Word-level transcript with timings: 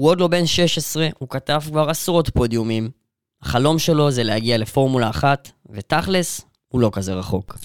הוא 0.00 0.08
עוד 0.08 0.20
לא 0.20 0.28
בן 0.28 0.46
16, 0.46 1.08
הוא 1.18 1.28
כתב 1.28 1.60
כבר 1.66 1.90
עשרות 1.90 2.28
פודיומים. 2.28 2.90
החלום 3.42 3.78
שלו 3.78 4.10
זה 4.10 4.22
להגיע 4.22 4.58
לפורמולה 4.58 5.10
אחת, 5.10 5.50
ותכלס, 5.70 6.40
הוא 6.68 6.80
לא 6.80 6.90
כזה 6.92 7.14
רחוק. 7.14 7.58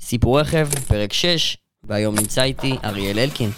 סיפור 0.00 0.40
רכב, 0.40 0.68
פרק 0.88 1.12
6, 1.12 1.56
והיום 1.84 2.14
נמצא 2.14 2.42
איתי 2.42 2.76
אריאל 2.84 3.18
אלקין. 3.18 3.50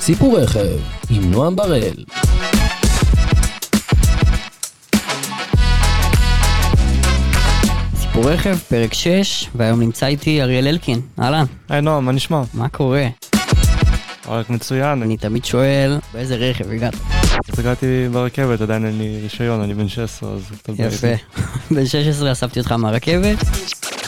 סיפור 0.00 0.38
רכב 0.38 0.78
עם 1.10 1.30
נועם 1.30 1.56
בראל. 1.56 2.04
סיפור 8.20 8.32
רכב, 8.34 8.56
פרק 8.56 8.94
6, 8.94 9.48
והיום 9.54 9.80
נמצא 9.80 10.06
איתי 10.06 10.42
אריאל 10.42 10.68
אלקין. 10.68 11.00
אהלן, 11.18 11.44
היי 11.68 11.80
נועם, 11.80 12.04
מה 12.04 12.12
נשמע? 12.12 12.42
מה 12.54 12.68
קורה? 12.68 13.08
רק 14.28 14.50
מצוין, 14.50 15.02
אני 15.02 15.16
תמיד 15.16 15.44
שואל, 15.44 15.98
באיזה 16.12 16.36
רכב 16.36 16.70
הגעת? 16.70 16.94
אז 17.52 17.58
הגעתי 17.58 18.08
ברכבת, 18.12 18.60
עדיין 18.60 18.86
אין 18.86 18.98
לי 18.98 19.20
רישיון, 19.22 19.60
אני 19.60 19.74
בן 19.74 19.88
16, 19.88 20.32
אז. 20.32 20.42
יפה. 20.78 21.06
בן 21.74 21.86
16 21.86 22.32
אספתי 22.32 22.60
אותך 22.60 22.72
מהרכבת, 22.72 23.38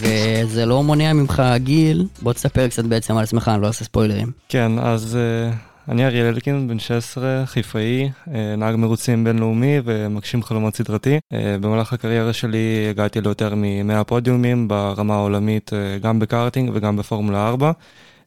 וזה 0.00 0.66
לא 0.66 0.83
מונע 0.83 1.12
ממך 1.12 1.42
גיל. 1.56 2.06
בוא 2.22 2.33
תספר 2.33 2.69
קצת 2.69 2.84
בעצם 2.84 3.16
על 3.16 3.22
עצמך, 3.22 3.50
אני 3.55 3.62
לא 3.62 3.66
אעשה 3.66 3.84
ספוילרים. 3.84 4.30
כן, 4.48 4.72
אז 4.78 5.16
אה, 5.16 5.52
אני 5.88 6.06
אריאל 6.06 6.27
אלקין, 6.27 6.68
בן 6.68 6.78
16, 6.78 7.42
חיפאי, 7.46 8.10
אה, 8.34 8.56
נהג 8.56 8.77
מרוצים 8.77 9.24
בינלאומי 9.24 9.80
ומגשים 9.84 10.42
חלומות 10.42 10.77
סדרתי. 10.77 11.18
אה, 11.32 11.56
במהלך 11.60 11.92
הקריירה 11.92 12.32
שלי 12.32 12.86
הגעתי 12.91 13.20
ליותר 13.20 13.55
מ-100 13.55 14.05
פודיומים 14.05 14.68
ברמה 14.68 15.14
העולמית, 15.14 15.72
אה, 15.72 15.98
גם 15.98 16.18
בקארטינג 16.18 16.70
וגם 16.74 16.96
בפורמולה 16.96 17.48
4, 17.48 17.72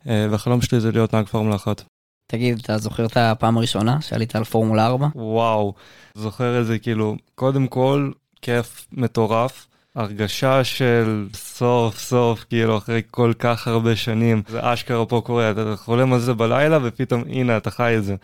אה, 0.07 0.27
והחלום 0.31 0.61
שלי 0.61 0.79
זה 0.79 0.91
להיות 0.91 1.13
נהג 1.13 1.25
פורמולה 1.25 1.55
1. 1.55 1.83
תגיד, 2.27 2.59
אתה 2.59 2.77
זוכר 2.77 3.05
את 3.05 3.17
הפעם 3.17 3.57
הראשונה 3.57 4.01
שעלית 4.01 4.35
על 4.35 4.43
פורמולה 4.43 4.85
4? 4.85 5.07
וואו, 5.15 5.73
זוכר 6.15 6.61
את 6.61 6.65
זה 6.65 6.79
כאילו, 6.79 7.15
קודם 7.35 7.67
כל, 7.67 8.11
כיף 8.41 8.87
מטורף. 8.91 9.67
הרגשה 9.95 10.63
של 10.63 11.27
סוף 11.33 11.99
סוף, 11.99 12.45
כאילו 12.49 12.77
אחרי 12.77 13.01
כל 13.11 13.33
כך 13.39 13.67
הרבה 13.67 13.95
שנים, 13.95 14.43
זה 14.47 14.59
אשכרה 14.73 15.05
פה 15.05 15.21
קורה, 15.25 15.51
אתה 15.51 15.73
חולם 15.75 16.13
על 16.13 16.19
זה 16.19 16.33
בלילה 16.33 16.79
ופתאום 16.83 17.23
הנה 17.27 17.57
אתה 17.57 17.71
חי 17.71 17.95
את 17.97 18.03
זה. 18.03 18.15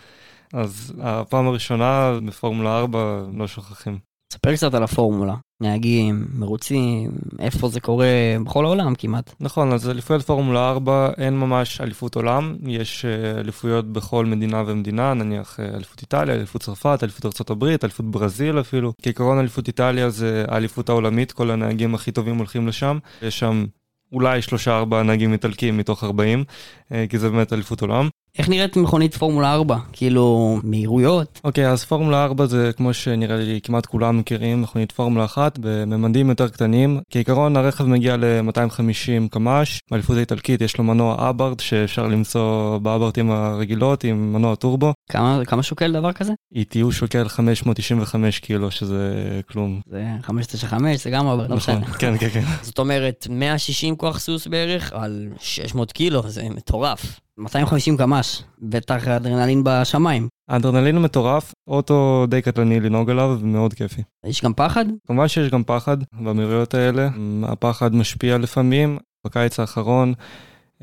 אז 0.53 0.93
הפעם 1.01 1.47
הראשונה 1.47 2.19
בפורמולה 2.25 2.77
4 2.77 3.23
לא 3.37 3.47
שוכחים. 3.47 4.10
ספר 4.31 4.55
קצת 4.55 4.73
על 4.73 4.83
הפורמולה. 4.83 5.35
נהגים, 5.61 6.27
מרוצים, 6.33 7.11
איפה 7.39 7.69
זה 7.69 7.79
קורה 7.79 8.07
בכל 8.45 8.65
העולם 8.65 8.95
כמעט. 8.95 9.33
נכון, 9.39 9.73
אז 9.73 9.89
אליפויות 9.89 10.21
פורמולה 10.21 10.69
4 10.69 11.09
אין 11.17 11.39
ממש 11.39 11.81
אליפות 11.81 12.15
עולם, 12.15 12.55
יש 12.65 13.05
אה, 13.05 13.39
אליפויות 13.39 13.93
בכל 13.93 14.25
מדינה 14.25 14.63
ומדינה, 14.67 15.13
נניח 15.13 15.59
אה, 15.59 15.65
אליפות 15.75 16.01
איטליה, 16.01 16.35
אליפות 16.35 16.61
צרפת, 16.61 16.99
אליפות 17.03 17.25
ארה"ב, 17.25 17.63
אליפות 17.63 18.11
ברזיל 18.11 18.59
אפילו. 18.59 18.93
כעיקרון 19.01 19.39
אליפות 19.39 19.67
איטליה 19.67 20.09
זה 20.09 20.45
האליפות 20.47 20.89
העולמית, 20.89 21.31
כל 21.31 21.51
הנהגים 21.51 21.95
הכי 21.95 22.11
טובים 22.11 22.37
הולכים 22.37 22.67
לשם. 22.67 22.97
יש 23.21 23.39
שם 23.39 23.65
אולי 24.13 24.41
שלושה 24.41 24.77
ארבעה 24.77 25.03
נהגים 25.03 25.33
איטלקים 25.33 25.77
מתוך 25.77 26.03
40, 26.03 26.43
אה, 26.91 27.05
כי 27.09 27.19
זה 27.19 27.29
באמת 27.29 27.53
אליפות 27.53 27.81
עולם. 27.81 28.09
איך 28.39 28.49
נראית 28.49 28.77
מכונית 28.77 29.15
פורמולה 29.15 29.53
4? 29.53 29.77
כאילו, 29.91 30.57
מהירויות? 30.63 31.41
אוקיי, 31.43 31.69
אז 31.69 31.83
פורמולה 31.83 32.23
4 32.23 32.45
זה 32.45 32.71
כמו 32.77 32.93
שנראה 32.93 33.37
לי 33.37 33.59
כמעט 33.63 33.85
כולם 33.85 34.17
מכירים, 34.17 34.61
מכונית 34.61 34.91
פורמולה 34.91 35.25
1 35.25 35.59
בממדים 35.61 36.29
יותר 36.29 36.47
קטנים. 36.47 36.99
כעיקרון 37.09 37.57
הרכב 37.57 37.83
מגיע 37.83 38.17
ל-250 38.17 39.29
קמ"ש, 39.31 39.79
באליפות 39.91 40.17
האיטלקית 40.17 40.61
יש 40.61 40.77
לו 40.77 40.83
מנוע 40.83 41.29
אברט 41.29 41.59
שאפשר 41.59 42.07
למצוא 42.07 42.77
באברטים 42.77 43.31
הרגילות 43.31 44.03
עם 44.03 44.33
מנוע 44.33 44.55
טורבו. 44.55 44.93
כמה, 45.09 45.41
כמה 45.45 45.63
שוקל 45.63 45.91
דבר 45.91 46.11
כזה? 46.11 46.33
ETU 46.55 46.91
שוקל 46.91 47.27
595 47.27 48.39
קילו 48.39 48.71
שזה 48.71 49.41
כלום. 49.49 49.81
זה 49.85 50.03
595, 50.21 51.03
זה 51.03 51.09
גם 51.09 51.27
הרבה, 51.27 51.47
לא 51.47 51.55
נכון, 51.55 51.75
משנה. 51.75 51.93
כן, 51.93 52.17
כן, 52.17 52.29
כן. 52.29 52.43
זאת 52.61 52.79
אומרת, 52.79 53.27
160 53.29 53.95
כוח 53.95 54.19
סוס 54.19 54.47
בערך 54.47 54.93
על 54.93 55.27
600 55.39 55.91
קילו, 55.91 56.21
זה 56.27 56.43
מטורף. 56.49 57.19
250 57.37 57.97
קמ"ש, 57.97 58.43
בטח 58.61 59.07
אדרנלין 59.07 59.63
בשמיים. 59.63 60.27
האדרנלין 60.49 60.95
הוא 60.95 61.03
מטורף, 61.03 61.53
אוטו 61.67 62.25
די 62.29 62.41
קטלני 62.41 62.79
לנהוג 62.79 63.09
עליו, 63.09 63.39
מאוד 63.43 63.73
כיפי. 63.73 64.01
יש 64.25 64.43
גם 64.43 64.53
פחד? 64.53 64.85
כמובן 65.07 65.27
שיש 65.27 65.51
גם 65.51 65.63
פחד 65.63 65.97
במהירויות 66.13 66.73
האלה, 66.73 67.09
הפחד 67.43 67.95
משפיע 67.95 68.37
לפעמים. 68.37 68.97
בקיץ 69.25 69.59
האחרון 69.59 70.13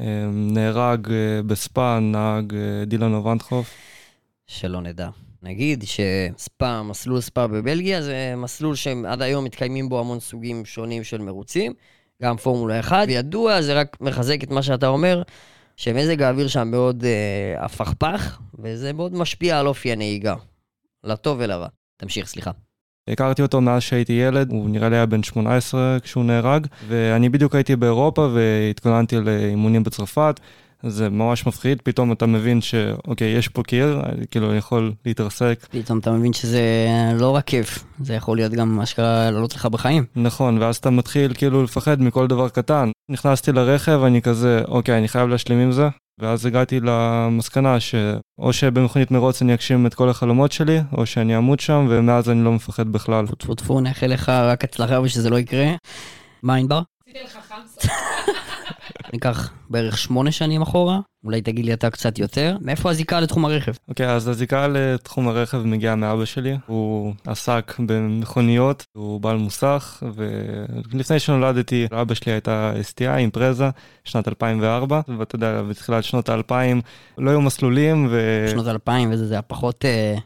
אה, 0.00 0.04
נהרג 0.32 1.12
אה, 1.12 1.42
בספא 1.46 1.98
נהג 1.98 2.54
אה, 2.54 2.84
דילן 2.84 3.14
אובנטחוף. 3.14 3.74
שלא 4.46 4.80
נדע. 4.80 5.08
נגיד 5.42 5.84
שספא, 5.86 6.82
מסלול 6.82 7.20
ספא 7.20 7.46
בבלגיה, 7.46 8.02
זה 8.02 8.34
מסלול 8.36 8.74
שעד 8.74 9.22
היום 9.22 9.44
מתקיימים 9.44 9.88
בו 9.88 10.00
המון 10.00 10.20
סוגים 10.20 10.64
שונים 10.64 11.04
של 11.04 11.20
מרוצים, 11.20 11.72
גם 12.22 12.36
פורמולה 12.36 12.80
1, 12.80 13.04
וידוע, 13.08 13.62
זה 13.62 13.80
רק 13.80 13.96
מחזק 14.00 14.44
את 14.44 14.50
מה 14.50 14.62
שאתה 14.62 14.88
אומר, 14.88 15.22
שמזג 15.78 16.22
האוויר 16.22 16.48
שם 16.48 16.70
מאוד 16.70 17.04
אה, 17.04 17.64
הפכפך, 17.64 18.38
וזה 18.58 18.92
מאוד 18.92 19.14
משפיע 19.14 19.58
על 19.58 19.66
אופי 19.66 19.92
הנהיגה, 19.92 20.34
לטוב 21.04 21.38
ולרע. 21.40 21.66
תמשיך, 21.96 22.26
סליחה. 22.26 22.50
הכרתי 23.08 23.42
אותו 23.42 23.60
מאז 23.60 23.82
שהייתי 23.82 24.12
ילד, 24.12 24.50
הוא 24.50 24.70
נראה 24.70 24.88
לי 24.88 24.96
היה 24.96 25.06
בן 25.06 25.22
18 25.22 25.98
כשהוא 26.02 26.24
נהרג, 26.24 26.66
ואני 26.88 27.28
בדיוק 27.28 27.54
הייתי 27.54 27.76
באירופה 27.76 28.28
והתכוננתי 28.34 29.16
לאימונים 29.20 29.82
בצרפת. 29.82 30.40
זה 30.82 31.08
ממש 31.08 31.46
מפחיד, 31.46 31.82
פתאום 31.82 32.12
אתה 32.12 32.26
מבין 32.26 32.60
שאוקיי, 32.60 33.28
יש 33.28 33.48
פה 33.48 33.62
קיר, 33.62 34.02
כאילו 34.30 34.50
אני 34.50 34.58
יכול 34.58 34.92
להתרסק. 35.06 35.66
פתאום 35.70 35.98
אתה 35.98 36.10
מבין 36.10 36.32
שזה 36.32 36.62
לא 37.14 37.30
רק 37.30 37.44
כיף, 37.44 37.84
זה 38.00 38.14
יכול 38.14 38.36
להיות 38.36 38.52
גם 38.52 38.80
אשכרה 38.80 39.30
לעלות 39.30 39.54
לך 39.54 39.66
בחיים. 39.66 40.04
נכון, 40.16 40.62
ואז 40.62 40.76
אתה 40.76 40.90
מתחיל 40.90 41.34
כאילו 41.34 41.62
לפחד 41.62 42.02
מכל 42.02 42.26
דבר 42.26 42.48
קטן. 42.48 42.90
נכנסתי 43.10 43.52
לרכב, 43.52 44.00
אני 44.06 44.22
כזה, 44.22 44.62
אוקיי, 44.68 44.98
אני 44.98 45.08
חייב 45.08 45.28
להשלים 45.28 45.58
עם 45.58 45.72
זה. 45.72 45.88
ואז 46.20 46.46
הגעתי 46.46 46.80
למסקנה 46.82 47.80
שאו 47.80 48.52
שבמכונית 48.52 49.10
מרוץ 49.10 49.42
אני 49.42 49.54
אגשים 49.54 49.86
את 49.86 49.94
כל 49.94 50.08
החלומות 50.08 50.52
שלי, 50.52 50.80
או 50.92 51.06
שאני 51.06 51.36
אמות 51.36 51.60
שם, 51.60 51.86
ומאז 51.90 52.30
אני 52.30 52.44
לא 52.44 52.52
מפחד 52.52 52.88
בכלל. 52.88 53.26
טפו 53.26 53.36
טפו 53.36 53.54
טפו, 53.54 53.80
נאחל 53.80 54.06
לך 54.06 54.28
רק 54.28 54.64
הצלחה 54.64 55.00
ושזה 55.00 55.30
לא 55.30 55.38
יקרה. 55.38 55.66
מה 56.42 56.54
ענבר? 56.54 56.80
עשיתי 57.08 57.24
לך 57.24 57.38
חמסה. 57.48 57.88
ניקח 59.12 59.52
בערך 59.70 59.98
שמונה 59.98 60.32
שנים 60.32 60.62
אחורה, 60.62 61.00
אולי 61.24 61.42
תגיד 61.42 61.64
לי 61.64 61.72
אתה 61.72 61.90
קצת 61.90 62.18
יותר. 62.18 62.56
מאיפה 62.60 62.90
הזיקה 62.90 63.20
לתחום 63.20 63.44
הרכב? 63.44 63.72
אוקיי, 63.88 64.10
אז 64.10 64.28
הזיקה 64.28 64.68
לתחום 64.68 65.28
הרכב 65.28 65.58
מגיעה 65.58 65.96
מאבא 65.96 66.24
שלי. 66.24 66.56
הוא 66.66 67.14
עסק 67.26 67.74
במכוניות, 67.86 68.84
הוא 68.92 69.20
בעל 69.20 69.36
מוסך, 69.36 70.02
ולפני 70.14 71.18
שנולדתי, 71.18 71.86
לאבא 71.92 72.14
שלי 72.14 72.32
הייתה 72.32 72.72
STI 72.90 73.18
עם 73.18 73.30
פרזה, 73.30 73.70
שנת 74.04 74.28
2004, 74.28 75.00
ואתה 75.18 75.36
יודע, 75.36 75.62
בתחילת 75.62 76.04
שנות 76.04 76.28
האלפיים 76.28 76.80
לא 77.18 77.30
היו 77.30 77.40
מסלולים, 77.40 78.06
ו... 78.10 78.46
שנות 78.50 78.66
2000 78.66 79.12
וזה, 79.12 79.26
זה 79.26 79.34
היה 79.34 79.42
פחות... 79.42 79.84
אה, 79.84 80.18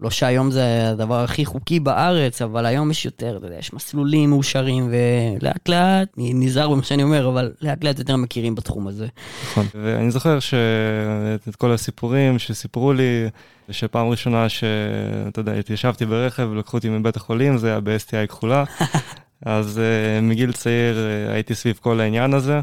לא 0.00 0.10
שהיום 0.10 0.50
זה 0.50 0.90
הדבר 0.90 1.24
הכי 1.24 1.44
חוקי 1.44 1.80
בארץ, 1.80 2.42
אבל 2.42 2.66
היום 2.66 2.90
יש 2.90 3.04
יותר, 3.04 3.36
אתה 3.36 3.46
יודע, 3.46 3.58
יש 3.58 3.72
מסלולים 3.72 4.30
מאושרים, 4.30 4.90
ולאט 4.90 5.68
לאט, 5.68 6.08
אני 6.18 6.34
נזהר 6.34 6.68
במה 6.68 6.82
שאני 6.82 7.02
אומר, 7.02 7.28
אבל 7.28 7.52
לאט 7.62 7.84
לאט 7.84 7.98
יותר 7.98 8.16
מכירים 8.16 8.54
בתחום 8.54 8.88
הזה. 8.88 9.06
נכון. 9.42 9.66
ואני 9.74 10.10
זוכר 10.10 10.38
שאת 10.40 11.56
כל 11.56 11.72
הסיפורים 11.72 12.38
שסיפרו 12.38 12.92
לי, 12.92 13.28
שפעם 13.70 14.08
ראשונה 14.08 14.48
שאתה 14.48 15.40
יודע, 15.40 15.52
התיישבתי 15.52 16.06
ברכב 16.06 16.48
ולקחו 16.52 16.76
אותי 16.76 16.88
מבית 16.88 17.16
החולים, 17.16 17.58
זה 17.58 17.68
היה 17.70 17.80
ב-STI 17.80 18.26
כחולה. 18.28 18.64
אז 19.46 19.80
uh, 19.80 20.22
מגיל 20.22 20.52
צעיר 20.52 20.96
uh, 20.96 21.32
הייתי 21.32 21.54
סביב 21.54 21.78
כל 21.82 22.00
העניין 22.00 22.34
הזה, 22.34 22.60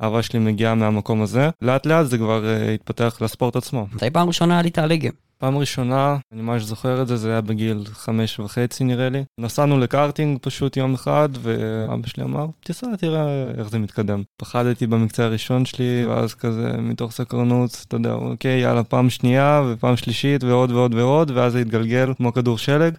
והאהבה 0.00 0.22
שלי 0.22 0.38
מגיעה 0.38 0.74
מהמקום 0.74 1.22
הזה. 1.22 1.50
לאט 1.62 1.86
לאט 1.86 2.06
זה 2.06 2.18
כבר 2.18 2.42
uh, 2.44 2.70
התפתח 2.70 3.18
לספורט 3.20 3.56
עצמו. 3.56 3.86
מתי 3.94 4.10
פעם 4.10 4.28
ראשונה 4.28 4.58
עלית 4.58 4.78
על 4.78 4.92
הגה? 4.92 5.10
פעם 5.38 5.58
ראשונה, 5.58 6.16
אני 6.32 6.42
ממש 6.42 6.62
זוכר 6.62 7.02
את 7.02 7.08
זה, 7.08 7.16
זה 7.16 7.30
היה 7.30 7.40
בגיל 7.40 7.84
חמש 7.92 8.40
וחצי 8.40 8.84
נראה 8.84 9.08
לי. 9.08 9.24
נסענו 9.40 9.78
לקארטינג 9.78 10.38
פשוט 10.42 10.76
יום 10.76 10.94
אחד, 10.94 11.28
ואבא 11.42 12.06
שלי 12.06 12.24
אמר, 12.24 12.46
תיסע, 12.64 12.86
תראה 12.96 13.44
איך 13.58 13.68
זה 13.68 13.78
מתקדם. 13.78 14.22
פחדתי 14.36 14.86
במקצה 14.86 15.24
הראשון 15.24 15.64
שלי, 15.64 16.06
ואז 16.08 16.34
כזה, 16.34 16.72
מתוך 16.78 17.12
סקרנות, 17.12 17.84
אתה 17.88 17.96
יודע, 17.96 18.12
אוקיי, 18.12 18.60
יאללה, 18.60 18.84
פעם 18.84 19.10
שנייה, 19.10 19.62
ופעם 19.68 19.96
שלישית, 19.96 20.44
ועוד 20.44 20.70
ועוד 20.70 20.94
ועוד, 20.94 21.30
ואז 21.30 21.52
זה 21.52 21.60
התגלגל 21.60 22.14
כמו 22.16 22.32
כדור 22.32 22.58
שלג. 22.58 22.94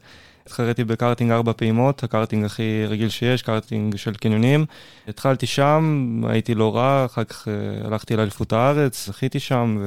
התחרתי 0.50 0.84
בקארטינג 0.84 1.32
ארבע 1.32 1.54
פעימות, 1.54 2.04
הקארטינג 2.04 2.46
הכי 2.46 2.86
רגיל 2.88 3.10
שיש, 3.10 3.42
קארטינג 3.42 3.96
של 3.96 4.14
קניונים. 4.14 4.66
התחלתי 5.08 5.46
שם, 5.46 6.22
הייתי 6.28 6.56
לא 6.56 6.76
רע, 6.76 7.06
אחר 7.06 7.24
כך 7.24 7.48
אה, 7.48 7.88
הלכתי 7.88 8.16
לאליפות 8.16 8.54
הארץ, 8.54 9.08
זכיתי 9.08 9.40
שם, 9.40 9.78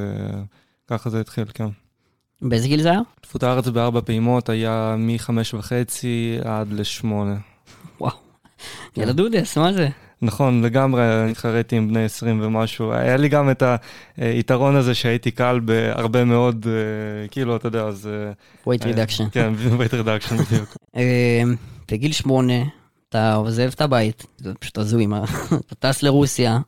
וככה 0.86 1.10
זה 1.10 1.20
התחיל, 1.20 1.44
כן. 1.54 1.68
באיזה 2.42 2.68
גיל 2.68 2.82
זה 2.82 2.90
היה? 2.90 3.00
אליפות 3.24 3.42
הארץ 3.42 3.68
בארבע 3.68 4.00
פעימות 4.00 4.48
היה 4.48 4.94
מחמש 4.98 5.54
וחצי 5.54 6.38
עד 6.44 6.72
לשמונה. 6.72 7.36
וואו. 8.00 8.16
ילדודס, 8.96 9.58
מה 9.58 9.72
זה? 9.72 9.88
נכון, 10.22 10.62
לגמרי 10.62 11.30
התחרתי 11.30 11.76
עם 11.76 11.88
בני 11.88 12.04
20 12.04 12.40
ומשהו. 12.42 12.92
היה 12.92 13.16
לי 13.16 13.28
גם 13.28 13.50
את 13.50 13.62
היתרון 14.16 14.76
הזה 14.76 14.94
שהייתי 14.94 15.30
קל 15.30 15.60
בהרבה 15.60 16.24
מאוד, 16.24 16.66
אה, 16.68 17.28
כאילו, 17.28 17.56
אתה 17.56 17.66
יודע, 17.66 17.82
אז... 17.82 18.08
weight 18.66 18.82
reduction. 18.82 19.30
כן, 19.32 19.52
weight 19.78 19.92
reduction 19.92 20.34
בדיוק. 20.34 20.76
בגיל 21.92 22.12
שמונה, 22.12 22.54
אתה 23.08 23.34
עוזב 23.34 23.70
את 23.74 23.80
הבית, 23.80 24.26
זה 24.38 24.54
פשוט 24.54 24.78
הזוי, 24.78 25.06
אתה 25.66 25.74
טס 25.74 26.02
לרוסיה, 26.02 26.58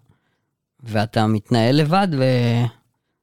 ואתה 0.83 1.27
מתנהל 1.27 1.77
לבד, 1.77 2.09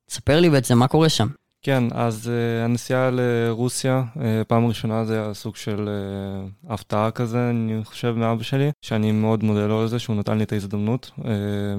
ותספר 0.07 0.39
לי 0.39 0.49
בעצם 0.49 0.77
מה 0.77 0.87
קורה 0.87 1.09
שם. 1.09 1.27
כן, 1.63 1.83
אז 1.91 2.27
uh, 2.27 2.65
הנסיעה 2.65 3.09
לרוסיה, 3.13 4.03
uh, 4.15 4.19
פעם 4.47 4.65
ראשונה 4.65 5.05
זה 5.05 5.23
היה 5.23 5.33
סוג 5.33 5.55
של 5.55 5.89
uh, 5.89 6.73
הפתעה 6.73 7.11
כזה, 7.11 7.49
אני 7.49 7.83
חושב, 7.83 8.13
מאבא 8.17 8.43
שלי, 8.43 8.71
שאני 8.81 9.11
מאוד 9.11 9.43
מודה 9.43 9.67
לו 9.67 9.81
על 9.81 9.87
זה, 9.87 9.99
שהוא 9.99 10.15
נתן 10.15 10.37
לי 10.37 10.43
את 10.43 10.51
ההזדמנות 10.51 11.11
uh, 11.19 11.23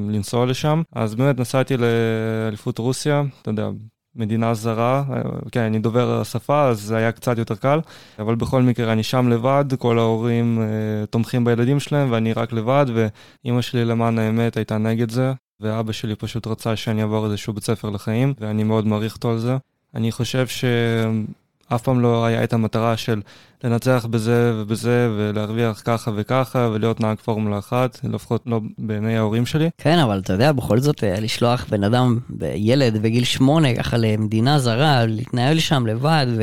לנסוע 0.08 0.46
לשם. 0.46 0.82
אז 0.93 1.14
באמת 1.14 1.40
נסעתי 1.40 1.75
לאליפות 1.76 2.79
רוסיה, 2.79 3.23
אתה 3.43 3.50
יודע, 3.50 3.69
מדינה 4.17 4.55
זרה, 4.55 5.05
כן, 5.52 5.61
אני 5.61 5.79
דובר 5.79 6.20
השפה, 6.20 6.69
אז 6.69 6.81
זה 6.81 6.96
היה 6.96 7.12
קצת 7.12 7.38
יותר 7.38 7.55
קל, 7.55 7.81
אבל 8.19 8.34
בכל 8.34 8.62
מקרה, 8.62 8.93
אני 8.93 9.02
שם 9.02 9.29
לבד, 9.29 9.64
כל 9.79 9.99
ההורים 9.99 10.58
uh, 10.58 11.06
תומכים 11.06 11.44
בילדים 11.44 11.81
שלהם, 11.81 12.12
ואני 12.12 12.32
רק 12.32 12.52
לבד, 12.52 12.87
ואימא 12.94 13.61
שלי, 13.61 13.84
למען 13.84 14.19
האמת, 14.19 14.56
הייתה 14.56 14.79
נגד 14.79 15.11
זה. 15.11 15.32
ואבא 15.61 15.93
שלי 15.93 16.17
פשוט 16.17 16.46
רצה 16.46 16.76
שאני 16.76 17.02
אעבור 17.02 17.26
איזשהו 17.26 17.52
בית 17.52 17.64
ספר 17.64 17.90
לחיים, 17.90 18.34
ואני 18.40 18.64
מאוד 18.64 18.87
מעריך 18.87 19.14
אותו 19.14 19.31
על 19.31 19.38
זה. 19.38 19.56
אני 19.94 20.12
חושב 20.12 20.47
שאף 20.47 21.83
פעם 21.83 22.00
לא 22.00 22.25
היה 22.25 22.44
את 22.44 22.53
המטרה 22.53 22.97
של 22.97 23.21
לנצח 23.65 24.06
בזה 24.11 24.53
ובזה 24.55 25.09
ולהרוויח 25.17 25.83
ככה 25.85 26.11
וככה 26.15 26.69
ולהיות 26.73 27.00
נהג 27.00 27.19
פורמולה 27.19 27.59
אחת, 27.59 28.00
לפחות 28.05 28.43
לא 28.47 28.61
בעיני 28.79 29.17
ההורים 29.17 29.47
שלי. 29.47 29.71
כן, 29.79 29.99
אבל 29.99 30.19
אתה 30.19 30.33
יודע, 30.33 30.53
בכל 30.53 30.79
זאת 30.79 31.05
אה, 31.05 31.21
לשלוח 31.21 31.67
בן 31.71 31.85
אדם, 31.85 32.19
ילד 32.55 33.03
בגיל 33.03 33.25
שמונה, 33.25 33.75
ככה 33.75 33.97
למדינה 33.97 34.59
זרה, 34.59 35.06
להתנהל 35.06 35.59
שם 35.59 35.87
לבד 35.87 36.27
ו... 36.37 36.43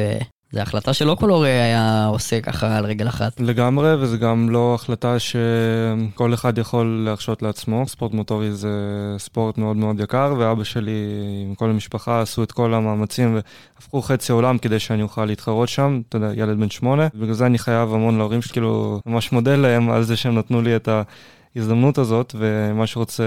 זו 0.52 0.60
החלטה 0.60 0.94
שלא 0.94 1.16
כל 1.20 1.30
הורה 1.30 1.48
היה 1.48 2.06
עושה 2.06 2.42
ככה 2.42 2.78
על 2.78 2.86
רגל 2.86 3.08
אחת. 3.08 3.40
לגמרי, 3.40 3.96
וזו 3.96 4.18
גם 4.18 4.50
לא 4.50 4.76
החלטה 4.76 5.16
שכל 5.20 6.34
אחד 6.34 6.58
יכול 6.58 7.02
להרשות 7.06 7.42
לעצמו. 7.42 7.88
ספורט 7.88 8.14
מוטורי 8.14 8.52
זה 8.52 8.70
ספורט 9.18 9.58
מאוד 9.58 9.78
מאוד 9.78 10.00
יקר, 10.00 10.36
ואבא 10.38 10.64
שלי 10.64 10.92
עם 11.48 11.56
כל 11.56 11.70
המשפחה 11.70 12.22
עשו 12.22 12.44
את 12.44 12.52
כל 12.52 12.74
המאמצים 12.74 13.36
והפכו 13.76 14.02
חצי 14.02 14.32
עולם 14.32 14.58
כדי 14.58 14.80
שאני 14.80 15.02
אוכל 15.04 15.26
להתחרות 15.26 15.70
שם. 15.70 16.02
אתה 16.10 16.18
יודע, 16.18 16.32
ילד 16.36 16.60
בן 16.60 16.70
שמונה, 16.70 17.08
בגלל 17.16 17.34
זה 17.34 17.46
אני 17.46 17.58
חייב 17.58 17.94
המון 17.94 18.18
להורים 18.18 18.42
שכאילו 18.42 19.02
ממש 19.06 19.32
מודה 19.32 19.56
להם 19.56 19.90
על 19.90 20.04
זה 20.04 20.16
שהם 20.16 20.38
נתנו 20.38 20.62
לי 20.62 20.76
את 20.76 20.90
ההזדמנות 21.56 21.98
הזאת, 21.98 22.36
ומה 22.40 22.88
שרוצה 22.88 23.24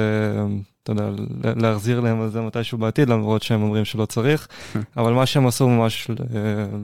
אתה 0.82 0.92
יודע, 0.92 1.10
להחזיר 1.56 2.00
להם 2.00 2.20
על 2.20 2.28
זה 2.28 2.40
מתישהו 2.40 2.78
בעתיד, 2.78 3.08
למרות 3.08 3.42
שהם 3.42 3.62
אומרים 3.62 3.84
שלא 3.84 4.06
צריך, 4.06 4.48
אבל 4.96 5.12
מה 5.12 5.26
שהם 5.26 5.46
עשו 5.46 5.68
ממש 5.68 6.10
אה, 6.10 6.16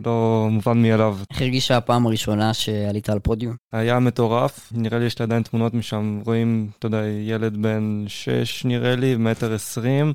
לא 0.05 0.49
מובן 0.51 0.83
מאליו. 0.83 1.17
איך 1.31 1.43
הרגישה 1.43 1.77
הפעם 1.77 2.07
הראשונה 2.07 2.55
שעלית 2.55 3.11
על 3.11 3.19
פודיום? 3.19 3.55
היה 3.73 3.99
מטורף, 3.99 4.73
נראה 4.73 4.99
לי 4.99 5.05
יש 5.05 5.19
לי 5.19 5.23
עדיין 5.23 5.43
תמונות 5.43 5.75
משם, 5.75 6.21
רואים, 6.25 6.69
אתה 6.79 6.87
יודע, 6.87 7.03
ילד 7.07 7.57
בן 7.63 8.05
6 8.07 8.65
נראה 8.65 8.97
לי, 8.97 9.17
מטר 9.17 9.55
20. 9.55 10.13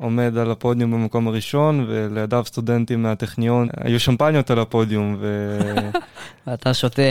עומד 0.00 0.36
על 0.38 0.50
הפודיום 0.50 0.90
במקום 0.90 1.28
הראשון, 1.28 1.86
ולידיו 1.88 2.42
סטודנטים 2.46 3.02
מהטכניון, 3.02 3.68
היו 3.76 4.00
שמפניות 4.00 4.50
על 4.50 4.58
הפודיום, 4.58 5.16
ו... 5.20 5.58
ואתה 6.46 6.74
שותה 6.74 7.02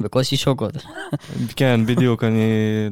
בקושי 0.00 0.36
שוקות. 0.36 0.72
כן, 1.56 1.80
בדיוק, 1.86 2.24
אני 2.24 2.40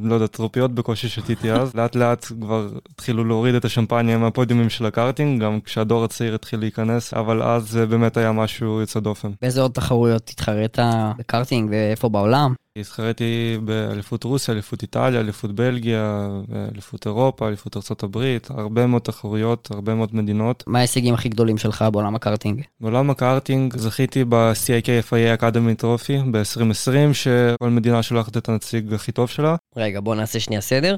לא 0.02 0.14
יודע, 0.14 0.26
טרופיות 0.26 0.74
בקושי 0.74 1.08
שתיתי 1.08 1.52
אז. 1.52 1.74
לאט 1.74 1.96
לאט 1.96 2.24
כבר 2.24 2.68
התחילו 2.92 3.24
להוריד 3.24 3.54
את 3.54 3.64
השמפניה 3.64 4.18
מהפודיומים 4.18 4.70
של 4.70 4.86
הקארטינג, 4.86 5.42
גם 5.42 5.60
כשהדור 5.60 6.04
הצעיר 6.04 6.34
התחיל 6.34 6.60
להיכנס, 6.60 7.14
אבל 7.14 7.42
אז 7.42 7.70
זה 7.70 7.86
באמת 7.86 8.16
היה 8.16 8.32
משהו 8.32 8.80
יוצא 8.80 9.00
דופן. 9.00 9.30
באיזה 9.42 9.60
עוד 9.60 9.70
תחרויות 9.70 10.28
התחרית 10.28 10.78
בקארטינג 11.18 11.70
ואיפה 11.70 12.08
בעולם? 12.08 12.54
התחרתי 12.80 13.58
באליפות 13.64 14.24
רוסיה, 14.24 14.54
אליפות 14.54 14.82
איטליה, 14.82 15.20
אליפות 15.20 15.52
בלגיה, 15.52 16.28
אליפות 16.72 17.06
אירופה, 17.06 17.48
אליפות 17.48 17.76
ארה"ב, 17.76 18.36
הרבה 18.48 18.86
מאוד 18.86 19.02
תחרויות, 19.02 19.68
הרבה 19.70 19.94
מאוד 19.94 20.08
מדינות. 20.12 20.64
מה 20.66 20.78
ההישגים 20.78 21.14
הכי 21.14 21.28
גדולים 21.28 21.58
שלך 21.58 21.84
בעולם 21.92 22.14
הקארטינג? 22.14 22.62
בעולם 22.80 23.10
הקארטינג 23.10 23.76
זכיתי 23.76 24.24
ב-CIK 24.28 25.10
FIA 25.10 25.40
Academy 25.40 25.82
Trophy 25.82 26.30
ב-2020, 26.30 27.12
שכל 27.12 27.70
מדינה 27.70 28.02
שולחת 28.02 28.36
את 28.36 28.48
הנציג 28.48 28.94
הכי 28.94 29.12
טוב 29.12 29.28
שלה. 29.28 29.56
רגע, 29.76 30.00
בוא 30.00 30.14
נעשה 30.14 30.40
שנייה 30.40 30.60
סדר. 30.60 30.96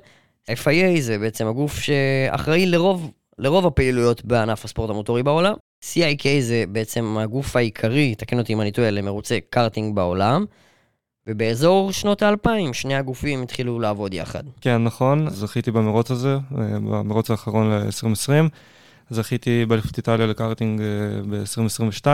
FIA 0.50 1.00
זה 1.00 1.18
בעצם 1.18 1.46
הגוף 1.46 1.78
שאחראי 1.78 2.66
לרוב, 2.66 3.10
לרוב 3.38 3.66
הפעילויות 3.66 4.24
בענף 4.24 4.64
הספורט 4.64 4.90
המוטורי 4.90 5.22
בעולם. 5.22 5.54
CIK 5.84 6.26
זה 6.40 6.64
בעצם 6.68 7.16
הגוף 7.18 7.56
העיקרי, 7.56 8.14
תקן 8.14 8.38
אותי 8.38 8.52
אם 8.52 8.60
אני 8.60 8.72
טועה, 8.72 8.90
למרוצי 8.90 9.40
קארטינג 9.50 9.96
בעולם. 9.96 10.44
ובאזור 11.28 11.92
שנות 11.92 12.22
האלפיים 12.22 12.74
שני 12.74 12.94
הגופים 12.94 13.42
התחילו 13.42 13.80
לעבוד 13.80 14.14
יחד. 14.14 14.42
כן, 14.60 14.84
נכון, 14.84 15.30
זכיתי 15.30 15.70
במרוץ 15.70 16.10
הזה, 16.10 16.34
אה, 16.34 16.38
במרוץ 16.80 17.30
האחרון 17.30 17.70
ל-2020. 17.70 18.48
זכיתי 19.10 19.66
באליפות 19.66 19.96
איטליה 19.96 20.26
לקארטינג 20.26 20.80
אה, 20.80 20.86
ב-2022. 21.30 22.06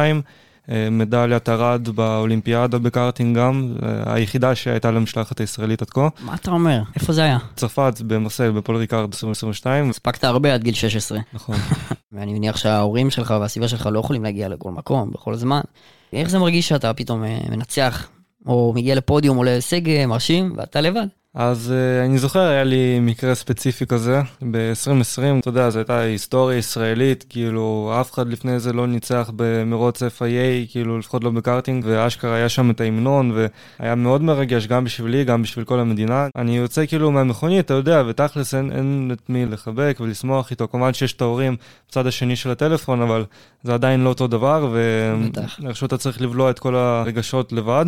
אה, 0.71 0.89
מדליית 0.91 1.49
ארד 1.49 1.89
באולימפיאדה 1.89 2.79
בקארטינג 2.79 3.39
גם, 3.39 3.75
היחידה 4.07 4.55
שהייתה 4.55 4.91
למשלחת 4.91 5.41
הישראלית 5.41 5.83
עד 5.83 5.91
כה. 5.91 6.09
מה 6.21 6.35
אתה 6.35 6.51
אומר? 6.51 6.83
איפה 6.95 7.13
זה 7.13 7.23
היה? 7.25 7.39
צרפת, 7.57 7.95
במרסל, 8.07 8.51
בפול 8.51 8.77
ריקארד 8.77 9.05
2022. 9.05 9.91
הספקת 9.91 10.25
הרבה 10.25 10.55
עד 10.55 10.63
גיל 10.63 10.75
16. 10.75 11.19
נכון. 11.33 11.57
ואני 12.13 12.33
מניח 12.33 12.57
שההורים 12.57 13.11
שלך 13.11 13.35
והסביבה 13.41 13.69
שלך 13.69 13.89
לא 13.93 13.99
יכולים 13.99 14.25
להגיע 14.25 14.49
לכל 14.49 14.71
מקום, 14.71 15.11
בכל 15.11 15.35
זמן. 15.35 15.61
איך 16.13 16.31
זה 16.31 16.39
מרגיש 16.39 16.69
שאתה 16.69 16.95
פתאום 16.95 17.25
מנצח 17.51 18.09
או 18.47 18.73
מגיע 18.77 18.95
לפודיום 18.95 19.39
או 19.39 19.45
להישג 19.45 19.89
אה, 19.89 20.07
מרשים, 20.07 20.55
ואתה 20.57 20.81
לבד. 20.81 21.07
אז 21.35 21.73
uh, 21.73 22.07
אני 22.07 22.19
זוכר, 22.19 22.41
היה 22.41 22.65
לי 22.65 23.01
מקרה 23.01 23.35
ספציפי 23.35 23.87
כזה, 23.87 24.21
ב-2020, 24.51 25.41
אתה 25.41 25.49
יודע, 25.49 25.71
זו 25.71 25.79
הייתה 25.79 25.99
היסטוריה 25.99 26.59
ישראלית, 26.59 27.25
כאילו, 27.29 27.95
אף 28.01 28.13
אחד 28.13 28.29
לפני 28.29 28.59
זה 28.61 28.73
לא 28.73 28.87
ניצח 28.87 29.31
במרוץ 29.37 30.03
FIA, 30.03 30.71
כאילו, 30.71 30.99
לפחות 30.99 31.25
לא 31.25 31.31
בקארטינג, 31.31 31.85
ואשכרה 31.89 32.35
היה 32.35 32.49
שם 32.49 32.71
את 32.71 32.81
ההמנון, 32.81 33.33
והיה 33.35 33.95
מאוד 33.95 34.23
מרגש, 34.23 34.67
גם 34.67 34.85
בשבילי, 34.85 35.25
גם 35.25 35.43
בשביל 35.43 35.65
כל 35.65 35.81
המדינה. 35.81 36.29
אני 36.37 36.57
יוצא 36.57 36.87
כאילו 36.87 37.11
מהמכונית, 37.11 37.65
אתה 37.65 37.75
יודע, 37.75 38.03
ותכלס 38.09 38.55
אין, 38.55 38.73
אין 38.73 39.11
את 39.13 39.31
מי 39.31 39.47
לחבק 39.47 39.97
ולשמוח 40.01 40.51
איתו, 40.51 40.69
כמובן 40.69 40.93
שיש 40.95 41.13
את 41.13 41.21
ההורים 41.21 41.57
בצד 41.89 42.07
השני 42.07 42.37
של 42.37 42.51
הטלפון, 42.51 43.03
אבל 43.03 43.25
זה 43.63 43.75
עדיין 43.75 44.05
לא 44.05 44.09
אותו 44.09 44.27
דבר, 44.27 44.69
ואיכשהו 44.73 45.87
אתה 45.87 45.97
צריך 45.97 46.21
לבלוע 46.21 46.51
את 46.51 46.59
כל 46.59 46.75
הרגשות 46.75 47.53
לבד. 47.53 47.87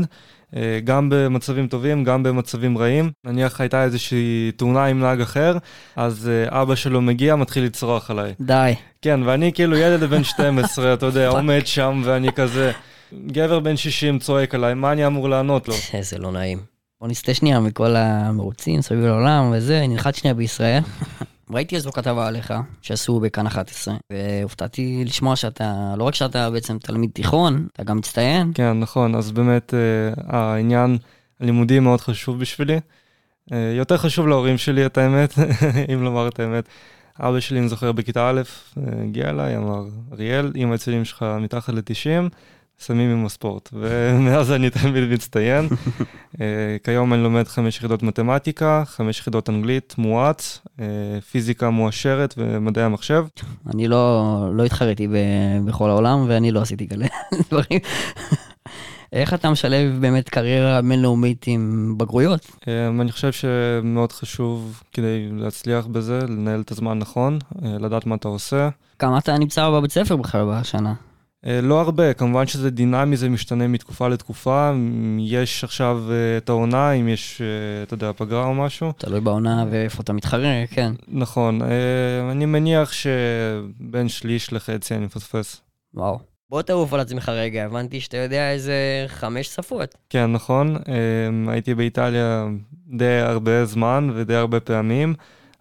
אה, 0.56 0.80
גם 0.84 1.08
במצבים 1.10 1.68
טובים, 1.68 2.04
גם 2.04 2.22
במצבים 2.22 2.78
רעים. 2.78 3.10
נניח 3.24 3.60
הייתה 3.60 3.84
איזושהי 3.84 4.52
תאונה 4.56 4.84
עם 4.84 5.00
נהג 5.00 5.20
אחר, 5.20 5.56
אז 5.96 6.30
אה, 6.32 6.62
אבא 6.62 6.74
שלו 6.74 7.00
מגיע, 7.00 7.36
מתחיל 7.36 7.64
לצרוח 7.64 8.10
עליי. 8.10 8.34
די. 8.40 8.74
כן, 9.02 9.20
ואני 9.24 9.52
כאילו 9.52 9.76
ילד 9.76 10.04
בן 10.04 10.24
12, 10.34 10.94
אתה 10.94 11.06
יודע, 11.06 11.28
עומד 11.38 11.66
שם 11.66 12.02
ואני 12.04 12.32
כזה, 12.32 12.72
גבר 13.26 13.60
בן 13.60 13.76
60 13.76 14.18
צועק 14.18 14.54
עליי, 14.54 14.74
מה 14.74 14.92
אני 14.92 15.06
אמור 15.06 15.28
לענות 15.28 15.68
לו? 15.68 15.74
איזה 15.94 16.18
לא 16.18 16.32
נעים. 16.32 16.58
בוא 17.00 17.08
נסטה 17.08 17.34
שנייה 17.34 17.60
מכל 17.60 17.96
המרוצים 17.96 18.82
סביב 18.82 19.04
העולם 19.04 19.52
וזה, 19.52 19.86
ננחת 19.88 20.14
שנייה 20.14 20.34
בישראל. 20.34 20.82
ראיתי 21.50 21.76
איזו 21.76 21.92
כתבה 21.92 22.26
עליך 22.26 22.54
שעשו 22.82 23.20
בכאן 23.20 23.46
11, 23.46 23.94
והופתעתי 24.10 25.02
לשמוע 25.06 25.36
שאתה, 25.36 25.94
לא 25.96 26.04
רק 26.04 26.14
שאתה 26.14 26.50
בעצם 26.50 26.78
תלמיד 26.78 27.10
תיכון, 27.10 27.66
אתה 27.72 27.84
גם 27.84 27.96
מצטיין. 27.96 28.52
כן, 28.54 28.80
נכון, 28.80 29.14
אז 29.14 29.32
באמת 29.32 29.74
אה, 29.74 30.38
העניין 30.38 30.98
הלימודי 31.40 31.80
מאוד 31.80 32.00
חשוב 32.00 32.40
בשבילי. 32.40 32.80
אה, 33.52 33.72
יותר 33.76 33.96
חשוב 33.96 34.28
להורים 34.28 34.58
שלי 34.58 34.86
את 34.86 34.98
האמת, 34.98 35.34
אם 35.94 36.02
לומר 36.02 36.28
את 36.28 36.40
האמת. 36.40 36.68
אבא 37.20 37.40
שלי, 37.40 37.58
אני 37.58 37.68
זוכר, 37.68 37.92
בכיתה 37.92 38.30
א', 38.30 38.42
אה, 38.78 38.82
הגיע 39.04 39.30
אליי, 39.30 39.56
אמר, 39.56 39.84
אריאל, 40.12 40.52
אם 40.56 40.72
הציונים 40.72 41.04
שלך 41.04 41.24
מתחת 41.40 41.74
ל-90, 41.74 42.28
סמים 42.80 43.10
עם 43.10 43.26
הספורט, 43.26 43.68
ומאז 43.80 44.52
אני 44.52 44.70
תלמיד 44.70 45.04
מצטיין. 45.12 45.68
אה, 46.40 46.76
כיום 46.84 47.14
אני 47.14 47.22
לומד 47.22 47.48
חמש 47.48 47.76
יחידות 47.76 48.02
מתמטיקה, 48.02 48.82
חמש 48.86 49.20
יחידות 49.20 49.48
אנגלית 49.48 49.94
מואץ, 49.98 50.60
אה, 50.80 50.84
פיזיקה 51.30 51.70
מואשרת 51.70 52.34
ומדעי 52.36 52.84
המחשב. 52.84 53.24
אני 53.74 53.88
לא, 53.88 54.48
לא 54.52 54.64
התחרתי 54.64 55.08
בכל 55.64 55.90
העולם 55.90 56.24
ואני 56.28 56.52
לא 56.52 56.60
עשיתי 56.60 56.88
כאלה 56.88 57.06
דברים. 57.50 57.80
איך 59.12 59.34
אתה 59.34 59.50
משלב 59.50 60.00
באמת 60.00 60.28
קריירה 60.28 60.82
בינלאומית 60.82 61.44
עם 61.46 61.94
בגרויות? 61.96 62.46
אה, 62.68 62.88
אני 62.88 63.12
חושב 63.12 63.32
שמאוד 63.32 64.12
חשוב 64.12 64.82
כדי 64.92 65.28
להצליח 65.32 65.86
בזה, 65.86 66.18
לנהל 66.28 66.60
את 66.60 66.70
הזמן 66.70 66.98
נכון, 66.98 67.38
לדעת 67.62 68.06
מה 68.06 68.14
אתה 68.14 68.28
עושה. 68.28 68.68
כמה 68.98 69.18
אתה 69.18 69.38
נמצא 69.38 69.70
בבית 69.70 69.92
ספר 69.92 70.16
בכלל 70.16 70.44
בשנה? 70.50 70.94
אה, 71.46 71.60
לא 71.60 71.80
הרבה, 71.80 72.14
כמובן 72.14 72.46
שזה 72.46 72.70
דינמי, 72.70 73.16
זה 73.16 73.28
משתנה 73.28 73.68
מתקופה 73.68 74.08
לתקופה. 74.08 74.72
יש 75.18 75.64
עכשיו 75.64 76.02
אה, 76.10 76.36
את 76.36 76.48
העונה, 76.48 76.92
אם 76.92 77.08
יש, 77.08 77.42
אה, 77.42 77.82
אתה 77.82 77.94
יודע, 77.94 78.10
פגרה 78.16 78.44
או 78.44 78.54
משהו. 78.54 78.92
תלוי 78.98 79.20
בעונה 79.20 79.64
ואיפה 79.70 80.02
אתה 80.02 80.12
מתחרה, 80.12 80.66
כן. 80.70 80.92
נכון, 81.08 81.60
אני 82.30 82.46
מניח 82.46 82.92
שבין 82.92 84.08
שליש 84.08 84.52
לחצי 84.52 84.94
אני 84.94 85.04
מפספס. 85.04 85.60
וואו. 85.94 86.18
בוא 86.50 86.62
תעוף 86.62 86.92
על 86.92 87.00
עצמך 87.00 87.28
רגע, 87.28 87.64
הבנתי 87.64 88.00
שאתה 88.00 88.16
יודע 88.16 88.52
איזה 88.52 89.04
חמש 89.06 89.46
שפות. 89.46 89.94
כן, 90.10 90.32
נכון. 90.32 90.76
הייתי 91.48 91.74
באיטליה 91.74 92.46
די 92.96 93.18
הרבה 93.20 93.64
זמן 93.64 94.10
ודי 94.14 94.34
הרבה 94.34 94.60
פעמים. 94.60 95.14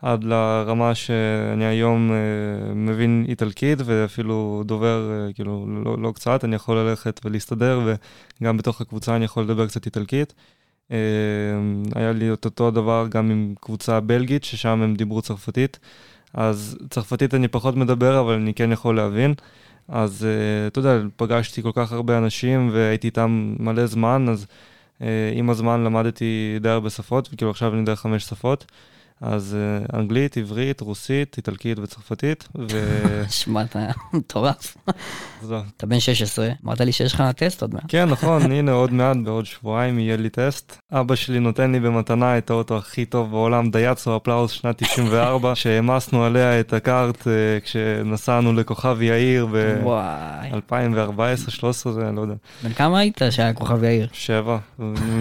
עד 0.06 0.24
לרמה 0.24 0.96
שאני 0.96 1.66
היום 1.66 2.12
uh, 2.12 2.74
מבין 2.76 3.26
איטלקית 3.28 3.80
ואפילו 3.86 4.64
דובר, 4.66 5.10
uh, 5.30 5.34
כאילו, 5.34 5.68
לא, 5.86 5.98
לא 6.02 6.12
קצת, 6.12 6.44
אני 6.44 6.56
יכול 6.56 6.78
ללכת 6.78 7.22
ולהסתדר, 7.26 7.96
וגם 8.42 8.58
בתוך 8.58 8.82
הקבוצה 8.82 9.16
אני 9.16 9.26
יכול 9.26 9.44
לדבר 9.44 9.68
קצת 9.68 9.86
איטלקית. 9.86 10.34
Uh, 10.90 10.94
היה 11.96 12.12
לי 12.12 12.34
את 12.34 12.46
אותו 12.46 12.72
דבר 12.72 13.08
גם 13.10 13.32
עם 13.32 13.54
קבוצה 13.60 14.00
בלגית, 14.00 14.44
ששם 14.44 14.82
הם 14.82 14.96
דיברו 14.96 15.22
צרפתית. 15.22 15.80
אז 16.34 16.78
צרפתית 16.90 17.34
אני 17.34 17.48
פחות 17.48 17.76
מדבר, 17.76 18.20
אבל 18.20 18.34
אני 18.34 18.54
כן 18.54 18.72
יכול 18.72 18.96
להבין. 18.96 19.34
אז 19.88 20.28
אתה 20.68 20.80
יודע, 20.80 20.98
פגשתי 21.16 21.62
כל 21.62 21.72
כך 21.74 21.92
הרבה 21.92 22.18
אנשים 22.18 22.70
והייתי 22.74 23.08
איתם 23.08 23.56
מלא 23.60 23.86
זמן, 23.86 24.26
אז 24.30 24.46
עם 25.36 25.50
הזמן 25.50 25.84
למדתי 25.84 26.58
די 26.62 26.70
הרבה 26.70 26.90
שפות, 26.90 27.30
וכאילו 27.34 27.52
עכשיו 27.52 27.72
אני 27.72 27.80
יודע 27.80 27.96
חמש 27.96 28.24
שפות. 28.24 28.66
אז 29.22 29.56
uh, 29.56 29.96
אנגלית, 29.96 30.38
עברית, 30.38 30.82
רוסית, 30.82 31.38
איטלקית 31.38 31.80
וצרפתית, 31.80 32.48
ו... 32.72 33.04
שמע, 33.30 33.62
אתה 33.62 33.80
מטורף. 34.14 34.78
אתה 35.78 35.88
בן 35.88 36.00
16, 36.00 36.50
אמרת 36.66 36.82
לי 36.82 36.92
שיש 36.92 37.14
לך 37.14 37.24
טסט 37.36 37.62
עוד 37.62 37.74
מעט. 37.74 37.84
כן, 37.88 38.10
נכון, 38.10 38.42
הנה 38.52 38.72
עוד 38.72 38.94
מעט, 38.94 39.18
בעוד 39.24 39.46
שבועיים 39.46 40.00
יהיה 40.00 40.18
לי 40.18 40.30
טסט. 40.30 40.78
אבא 40.92 41.16
שלי 41.16 41.40
נותן 41.40 41.72
לי 41.72 41.80
במתנה 41.80 42.38
את 42.38 42.50
האוטו 42.50 42.78
הכי 42.78 43.06
טוב 43.06 43.32
בעולם, 43.32 43.72
דייצו 43.72 44.18
אפלאוס 44.18 44.52
שנת 44.52 44.84
94, 44.84 45.56
שהעמסנו 45.56 46.24
עליה 46.24 46.60
את 46.60 46.74
הקארט 46.74 47.22
uh, 47.22 47.26
כשנסענו 47.64 48.54
לכוכב 48.54 49.02
יאיר 49.02 49.48
ב-2014-2013, 49.52 51.90
זה, 51.90 52.08
אני 52.08 52.16
לא 52.16 52.22
יודע. 52.22 52.36
בן 52.64 52.74
כמה 52.74 53.00
היית 53.00 53.22
שהיה 53.30 53.54
כוכב 53.54 53.84
יאיר? 53.84 54.08
שבע, 54.14 54.58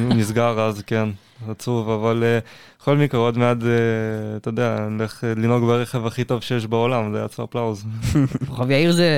נסגר 0.09 0.61
אז, 0.61 0.83
כן. 0.87 1.09
עצוב, 1.49 1.91
אבל 1.91 2.23
uh, 2.23 2.45
בכל 2.81 2.97
מקרה, 2.97 3.21
עוד 3.21 3.39
מעט, 3.39 3.57
uh, 3.61 3.65
אתה 4.37 4.49
יודע, 4.49 4.87
נלך 4.91 5.25
לנהוג 5.37 5.65
ברכב 5.65 6.07
הכי 6.07 6.25
טוב 6.25 6.43
שיש 6.43 6.67
בעולם, 6.67 7.13
זה 7.13 7.23
יצא 7.25 7.45
אפלאוז. 7.45 7.85
כוכב 8.47 8.71
יאיר 8.75 8.93
זה, 8.93 9.09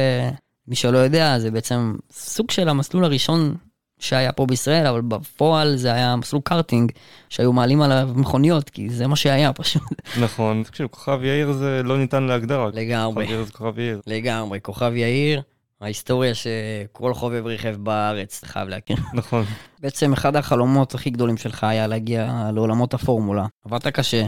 מי 0.69 0.77
שלא 0.77 0.99
יודע, 0.99 1.39
זה 1.39 1.51
בעצם 1.51 1.95
סוג 2.13 2.51
של 2.51 2.69
המסלול 2.69 3.05
הראשון 3.05 3.55
שהיה 3.99 4.33
פה 4.33 4.47
בישראל, 4.47 4.87
אבל 4.87 5.01
בפועל 5.01 5.77
זה 5.77 5.93
היה 5.93 6.17
מסלול 6.17 6.43
קארטינג, 6.45 6.93
שהיו 7.29 7.53
מעלים 7.53 7.83
עליו 7.83 8.09
מכוניות, 8.15 8.71
כי 8.71 8.91
זה 8.91 9.07
מה 9.07 9.17
שהיה 9.17 9.53
פשוט. 9.53 9.83
נכון, 10.21 10.63
תקשיב, 10.63 10.87
כוכב 10.87 11.19
יאיר 11.23 11.53
זה 11.53 11.83
לא 11.85 11.99
ניתן 11.99 12.23
להגדרה. 12.23 12.71
לגמרי. 12.75 13.25
כוכב 13.25 13.31
יאיר 13.33 13.45
זה 13.45 13.53
כוכב 13.53 13.79
יאיר. 13.79 14.01
לגמרי, 14.07 14.59
כוכב 14.63 14.93
יאיר. 14.95 15.43
ההיסטוריה 15.81 16.33
שכל 16.35 17.15
חובב 17.15 17.47
רכב 17.47 17.77
בארץ 17.79 18.45
חייב 18.45 18.69
להכיר. 18.69 18.97
נכון. 19.15 19.45
בעצם 19.81 20.13
אחד 20.13 20.37
החלומות 20.37 20.95
הכי 20.95 21.11
גדולים 21.11 21.37
שלך 21.37 21.65
היה 21.65 21.87
להגיע 21.87 22.51
לעולמות 22.55 22.95
הפורמולה. 22.95 23.47
עבדת 23.65 23.87
קשה, 23.87 24.27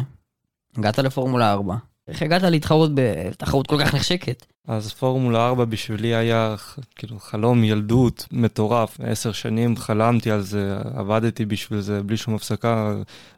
הגעת 0.76 0.98
לפורמולה 0.98 1.52
4, 1.52 1.76
איך 2.08 2.22
הגעת 2.22 2.42
להתחרות 2.42 2.90
בתחרות 2.94 3.66
כל 3.66 3.76
כך 3.80 3.94
נחשקת? 3.94 4.46
אז 4.68 4.92
פורמולה 4.92 5.46
4 5.46 5.64
בשבילי 5.64 6.14
היה 6.14 6.54
כאילו 6.96 7.18
חלום 7.18 7.64
ילדות 7.64 8.26
מטורף. 8.32 8.98
עשר 9.02 9.32
שנים 9.32 9.76
חלמתי 9.76 10.30
על 10.30 10.40
זה, 10.40 10.78
עבדתי 10.94 11.46
בשביל 11.46 11.80
זה 11.80 12.02
בלי 12.02 12.16
שום 12.16 12.34
הפסקה. 12.34 12.94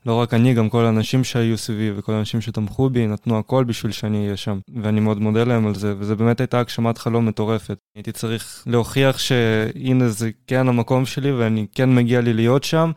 לא 0.06 0.14
רק 0.14 0.34
אני, 0.34 0.54
גם 0.54 0.68
כל 0.68 0.84
האנשים 0.84 1.24
שהיו 1.24 1.58
סביבי 1.58 1.98
וכל 1.98 2.12
האנשים 2.12 2.40
שתמכו 2.40 2.90
בי, 2.90 3.06
נתנו 3.06 3.38
הכל 3.38 3.64
בשביל 3.64 3.92
שאני 3.92 4.24
אהיה 4.24 4.36
שם. 4.36 4.58
ואני 4.82 5.00
מאוד 5.00 5.20
מודה 5.20 5.44
להם 5.44 5.66
על 5.66 5.74
זה, 5.74 5.94
וזה 5.98 6.14
באמת 6.14 6.40
הייתה 6.40 6.60
הגשמת 6.60 6.98
חלום 6.98 7.26
מטורפת. 7.26 7.78
הייתי 7.94 8.12
צריך 8.12 8.64
להוכיח 8.66 9.18
שהנה 9.18 10.08
זה 10.08 10.30
כן 10.46 10.68
המקום 10.68 11.06
שלי 11.06 11.32
ואני 11.32 11.66
כן 11.74 11.94
מגיע 11.94 12.20
לי 12.20 12.32
להיות 12.32 12.64
שם. 12.64 12.90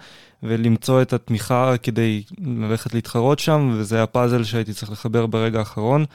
ולמצוא 0.43 1.01
את 1.01 1.13
התמיכה 1.13 1.73
כדי 1.83 2.23
ללכת 2.39 2.93
להתחרות 2.93 3.39
שם, 3.39 3.75
וזה 3.77 4.03
הפאזל 4.03 4.43
שהייתי 4.43 4.73
צריך 4.73 4.91
לחבר 4.91 5.25
ברגע 5.25 5.59
האחרון. 5.59 6.05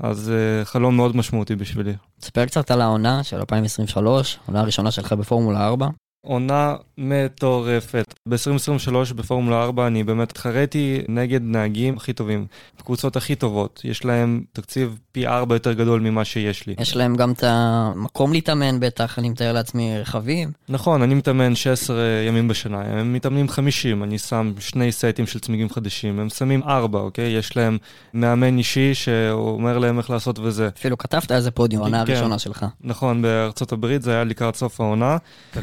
אז 0.00 0.32
uh, 0.32 0.64
חלום 0.64 0.96
מאוד 0.96 1.16
משמעותי 1.16 1.56
בשבילי. 1.56 1.94
תספר 2.20 2.46
קצת 2.46 2.70
על 2.70 2.80
העונה 2.80 3.24
של 3.24 3.36
2023, 3.36 4.38
העונה 4.44 4.60
הראשונה 4.60 4.90
שלך 4.90 5.12
בפורמולה 5.12 5.66
4. 5.66 5.88
עונה 6.22 6.74
מטורפת. 6.98 8.14
ב-2023 8.28 9.14
בפורמולה 9.14 9.62
4 9.62 9.86
אני 9.86 10.04
באמת 10.04 10.30
התחרתי 10.30 11.02
נגד 11.08 11.40
נהגים 11.42 11.96
הכי 11.96 12.12
טובים, 12.12 12.46
הקבוצות 12.78 13.16
הכי 13.16 13.34
טובות. 13.34 13.80
יש 13.84 14.04
להם 14.04 14.42
תקציב 14.52 14.98
פי 15.12 15.26
4 15.26 15.54
יותר 15.54 15.72
גדול 15.72 16.00
ממה 16.00 16.24
שיש 16.24 16.66
לי. 16.66 16.74
יש 16.80 16.96
להם 16.96 17.16
גם 17.16 17.32
את 17.32 17.44
המקום 17.46 18.32
להתאמן 18.32 18.80
בטח, 18.80 19.18
אני 19.18 19.28
מתאר 19.28 19.52
לעצמי 19.52 19.98
רכבים. 20.00 20.52
נכון, 20.68 21.02
אני 21.02 21.14
מתאמן 21.14 21.54
16 21.54 21.96
ימים 22.28 22.48
בשנה, 22.48 22.80
הם 22.80 23.12
מתאמנים 23.12 23.48
50, 23.48 24.02
אני 24.02 24.18
שם 24.18 24.52
שני 24.58 24.92
סטים 24.92 25.26
של 25.26 25.38
צמיגים 25.38 25.70
חדשים, 25.70 26.20
הם 26.20 26.28
שמים 26.28 26.62
4, 26.62 26.98
אוקיי? 26.98 27.30
יש 27.30 27.56
להם 27.56 27.78
מאמן 28.14 28.58
אישי 28.58 28.94
שאומר 28.94 29.78
להם 29.78 29.98
איך 29.98 30.10
לעשות 30.10 30.38
וזה. 30.38 30.68
אפילו 30.78 30.98
כתבת 30.98 31.32
איזה 31.32 31.50
פודיום, 31.50 31.82
העונה 31.82 32.06
כן, 32.06 32.12
הראשונה 32.12 32.38
שלך. 32.38 32.66
נכון, 32.80 33.22
בארצות 33.22 33.72
הברית 33.72 34.02
זה 34.02 34.12
היה 34.12 34.24
לקראת 34.24 34.56
סוף 34.56 34.80
העונה. 34.80 35.16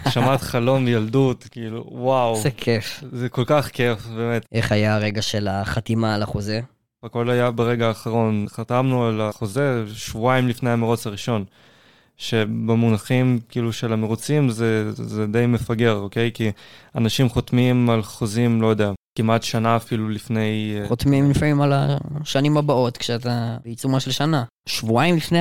שמעת 0.09 0.41
חלום 0.47 0.87
ילדות, 0.87 1.47
כאילו, 1.51 1.85
וואו. 1.91 2.35
זה 2.35 2.51
כיף. 2.51 3.03
זה 3.11 3.29
כל 3.29 3.43
כך 3.45 3.67
כיף, 3.67 4.05
באמת. 4.07 4.45
איך 4.51 4.71
היה 4.71 4.95
הרגע 4.95 5.21
של 5.21 5.47
החתימה 5.47 6.15
על 6.15 6.23
החוזה? 6.23 6.61
הכל 7.03 7.29
היה 7.29 7.51
ברגע 7.51 7.87
האחרון. 7.87 8.45
חתמנו 8.49 9.05
על 9.07 9.21
החוזה 9.21 9.83
שבועיים 9.93 10.47
לפני 10.47 10.69
המרוץ 10.69 11.07
הראשון. 11.07 11.45
שבמונחים 12.17 13.39
כאילו 13.49 13.73
של 13.73 13.93
המרוצים 13.93 14.49
זה, 14.49 14.91
זה 14.91 15.27
די 15.27 15.45
מפגר, 15.45 15.95
אוקיי? 15.95 16.31
כי 16.33 16.51
אנשים 16.95 17.29
חותמים 17.29 17.89
על 17.89 18.01
חוזים, 18.01 18.61
לא 18.61 18.67
יודע, 18.67 18.91
כמעט 19.17 19.43
שנה 19.43 19.75
אפילו 19.75 20.09
לפני... 20.09 20.77
אה, 20.81 20.87
חותמים 20.87 21.31
לפעמים 21.31 21.61
על 21.61 21.73
השנים 22.21 22.57
הבאות 22.57 22.97
כשאתה 22.97 23.57
בעיצומה 23.63 23.99
של 23.99 24.11
שנה. 24.11 24.43
שבועיים 24.69 25.17
לפני 25.17 25.39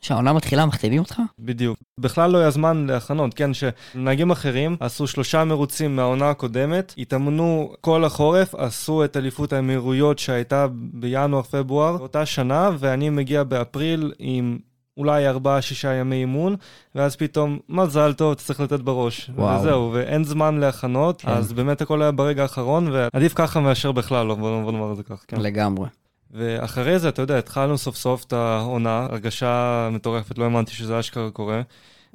שהעונה 0.00 0.32
מתחילה 0.32 0.66
מחתימים 0.66 0.98
אותך? 0.98 1.20
בדיוק. 1.38 1.78
בכלל 2.00 2.30
לא 2.30 2.38
היה 2.38 2.50
זמן 2.50 2.86
להכנות, 2.86 3.34
כן, 3.34 3.50
שנהגים 3.54 4.30
אחרים 4.30 4.76
עשו 4.80 5.06
שלושה 5.06 5.44
מרוצים 5.44 5.96
מהעונה 5.96 6.30
הקודמת, 6.30 6.94
התאמנו 6.98 7.72
כל 7.80 8.04
החורף, 8.04 8.54
עשו 8.54 9.04
את 9.04 9.16
אליפות 9.16 9.52
האמירויות 9.52 10.18
שהייתה 10.18 10.66
בינואר-פברואר 10.72 11.98
אותה 12.00 12.26
שנה, 12.26 12.70
ואני 12.78 13.10
מגיע 13.10 13.44
באפריל 13.44 14.12
עם 14.18 14.58
אולי 14.96 15.28
ארבעה, 15.28 15.62
שישה 15.62 15.94
ימי 15.94 16.16
אימון, 16.16 16.56
ואז 16.94 17.16
פתאום, 17.16 17.58
מזל 17.68 18.12
טוב, 18.12 18.32
אתה 18.32 18.42
צריך 18.42 18.60
לתת 18.60 18.80
בראש. 18.80 19.30
וואו. 19.34 19.60
וזהו, 19.60 19.90
ואין 19.94 20.24
זמן 20.24 20.60
להכנות, 20.60 21.22
כן. 21.22 21.28
אז 21.28 21.52
באמת 21.52 21.80
הכל 21.80 22.02
היה 22.02 22.12
ברגע 22.12 22.42
האחרון, 22.42 22.88
ועדיף 22.92 23.32
ככה 23.34 23.60
מאשר 23.60 23.92
בכלל, 23.92 24.26
לא, 24.26 24.34
בוא, 24.34 24.62
בוא 24.62 24.72
נאמר 24.72 24.92
את 24.92 24.96
זה 24.96 25.02
ככה. 25.02 25.24
כן. 25.28 25.40
לגמרי. 25.40 25.88
ואחרי 26.30 26.98
זה, 26.98 27.08
אתה 27.08 27.22
יודע, 27.22 27.38
התחלנו 27.38 27.78
סוף 27.78 27.96
סוף 27.96 28.24
את 28.24 28.32
העונה, 28.32 29.06
הרגשה 29.10 29.88
מטורפת, 29.92 30.38
לא 30.38 30.44
האמנתי 30.44 30.72
שזה 30.72 31.00
אשכרה 31.00 31.30
קורה. 31.30 31.62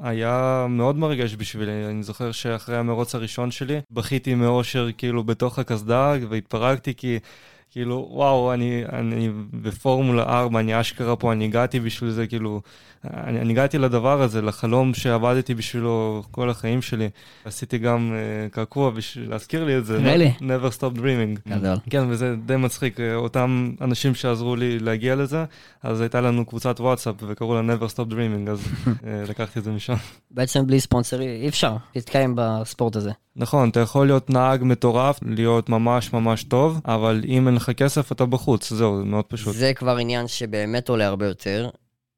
היה 0.01 0.65
מאוד 0.69 0.97
מרגש 0.97 1.35
בשבילי, 1.35 1.85
אני 1.85 2.03
זוכר 2.03 2.31
שאחרי 2.31 2.77
המרוץ 2.77 3.15
הראשון 3.15 3.51
שלי, 3.51 3.79
בכיתי 3.91 4.35
מאושר 4.35 4.89
כאילו 4.97 5.23
בתוך 5.23 5.59
הקסדה 5.59 6.13
והתפרקתי 6.29 6.93
כי... 6.95 7.19
כאילו, 7.77 8.07
וואו, 8.11 8.53
אני, 8.53 8.83
אני 8.93 9.29
בפורמולה 9.53 10.23
4, 10.23 10.59
אני 10.59 10.79
אשכרה 10.79 11.15
פה, 11.15 11.31
אני 11.31 11.45
הגעתי 11.45 11.79
בשביל 11.79 12.09
זה, 12.09 12.27
כאילו, 12.27 12.61
אני, 13.05 13.39
אני 13.39 13.53
הגעתי 13.53 13.77
לדבר 13.77 14.21
הזה, 14.21 14.41
לחלום 14.41 14.93
שעבדתי 14.93 15.53
בשבילו 15.53 16.23
כל 16.31 16.49
החיים 16.49 16.81
שלי. 16.81 17.09
עשיתי 17.45 17.77
גם 17.77 18.13
uh, 18.13 18.53
קעקוע 18.53 18.89
בשביל 18.89 19.29
להזכיר 19.29 19.65
לי 19.65 19.77
את 19.77 19.85
זה. 19.85 19.97
really? 19.97 20.41
never 20.41 20.79
stop 20.79 20.97
dreaming. 20.97 21.49
גדול. 21.49 21.77
כן, 21.89 22.05
וזה 22.09 22.35
די 22.45 22.55
מצחיק. 22.55 22.99
אה, 22.99 23.15
אותם 23.15 23.71
אנשים 23.81 24.15
שעזרו 24.15 24.55
לי 24.55 24.79
להגיע 24.79 25.15
לזה, 25.15 25.45
אז 25.83 26.01
הייתה 26.01 26.21
לנו 26.21 26.45
קבוצת 26.45 26.79
וואטסאפ 26.79 27.15
וקראו 27.27 27.61
לה 27.61 27.75
never 27.75 27.89
stop 27.93 28.11
dreaming, 28.11 28.49
אז 28.49 28.59
uh, 28.85 28.89
לקחתי 29.29 29.59
את 29.59 29.63
זה 29.63 29.71
משם. 29.71 29.95
בעצם 30.31 30.67
בלי 30.67 30.79
ספונסר 30.79 31.21
אי 31.21 31.47
אפשר 31.47 31.75
להתקיים 31.95 32.33
בספורט 32.35 32.95
הזה. 32.95 33.11
נכון, 33.39 33.69
אתה 33.69 33.79
יכול 33.79 34.07
להיות 34.07 34.29
נהג 34.29 34.63
מטורף, 34.63 35.19
להיות 35.25 35.69
ממש 35.69 36.13
ממש 36.13 36.43
טוב, 36.43 36.81
אבל 36.85 37.21
אם 37.27 37.47
אין 37.47 37.55
לך 37.55 37.66
כסף 37.73 38.11
אתה 38.11 38.25
בחוץ, 38.25 38.73
זהו, 38.73 38.97
זה 38.97 39.03
מאוד 39.03 39.25
פשוט. 39.25 39.55
זה 39.55 39.73
כבר 39.73 39.97
עניין 39.97 40.27
שבאמת 40.27 40.89
עולה 40.89 41.07
הרבה 41.07 41.25
יותר. 41.25 41.69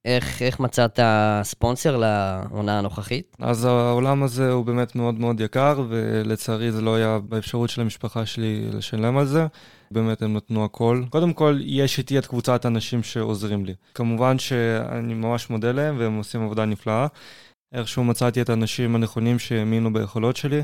איך, 0.05 0.41
איך 0.41 0.59
מצאת 0.59 0.99
ספונסר 1.43 1.97
לעונה 1.97 2.79
הנוכחית? 2.79 3.37
אז 3.39 3.65
העולם 3.65 4.23
הזה 4.23 4.51
הוא 4.51 4.65
באמת 4.65 4.95
מאוד 4.95 5.19
מאוד 5.19 5.41
יקר, 5.41 5.83
ולצערי 5.89 6.71
זה 6.71 6.81
לא 6.81 6.95
היה 6.95 7.19
באפשרות 7.29 7.69
של 7.69 7.81
המשפחה 7.81 8.25
שלי 8.25 8.69
לשלם 8.73 9.17
על 9.17 9.25
זה. 9.25 9.47
באמת 9.91 10.21
הם 10.21 10.37
נתנו 10.37 10.65
הכל. 10.65 11.03
קודם 11.09 11.33
כל, 11.33 11.59
יש 11.61 11.97
איתי 11.97 12.17
את 12.17 12.25
קבוצת 12.25 12.65
האנשים 12.65 13.03
שעוזרים 13.03 13.65
לי. 13.65 13.73
כמובן 13.93 14.39
שאני 14.39 15.13
ממש 15.13 15.49
מודה 15.49 15.71
להם, 15.71 15.95
והם 15.99 16.17
עושים 16.17 16.43
עבודה 16.43 16.65
נפלאה. 16.65 17.07
איכשהו 17.73 18.03
מצאתי 18.03 18.41
את 18.41 18.49
האנשים 18.49 18.95
הנכונים 18.95 19.39
שהאמינו 19.39 19.93
ביכולות 19.93 20.35
שלי. 20.35 20.61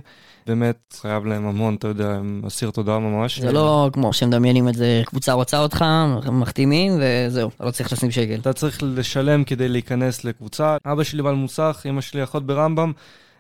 באמת, 0.48 0.94
חייב 1.02 1.26
להם 1.26 1.48
המון, 1.48 1.76
אתה 1.76 1.88
יודע, 1.88 2.10
הם 2.10 2.42
אסיר 2.48 2.72
תודה 2.72 3.00
ממש. 3.00 3.40
זה 3.40 3.52
לא 3.52 3.90
כמו 3.94 4.14
שמדמיינים 4.14 4.70
את 4.70 4.76
זה, 4.76 5.02
קבוצה 5.06 5.34
רוצה 5.34 5.60
אותך, 5.60 5.86
מחתימים 6.32 6.94
וזהו, 7.00 7.50
לא 7.60 7.72
צריך 7.72 7.94
לשים 7.94 8.12
שקל. 8.12 8.36
אתה 8.36 8.54
צריך 8.54 8.80
לשלם 8.84 9.44
כדי 9.44 9.70
להיכנס 9.70 10.24
לקבוצה. 10.24 10.78
אבא 10.86 11.04
שלי 11.04 11.24
בעל 11.24 11.36
מוסך, 11.36 11.86
אמא 11.90 12.02
שלי 12.02 12.24
אחות 12.24 12.46
ברמב"ם. 12.46 12.92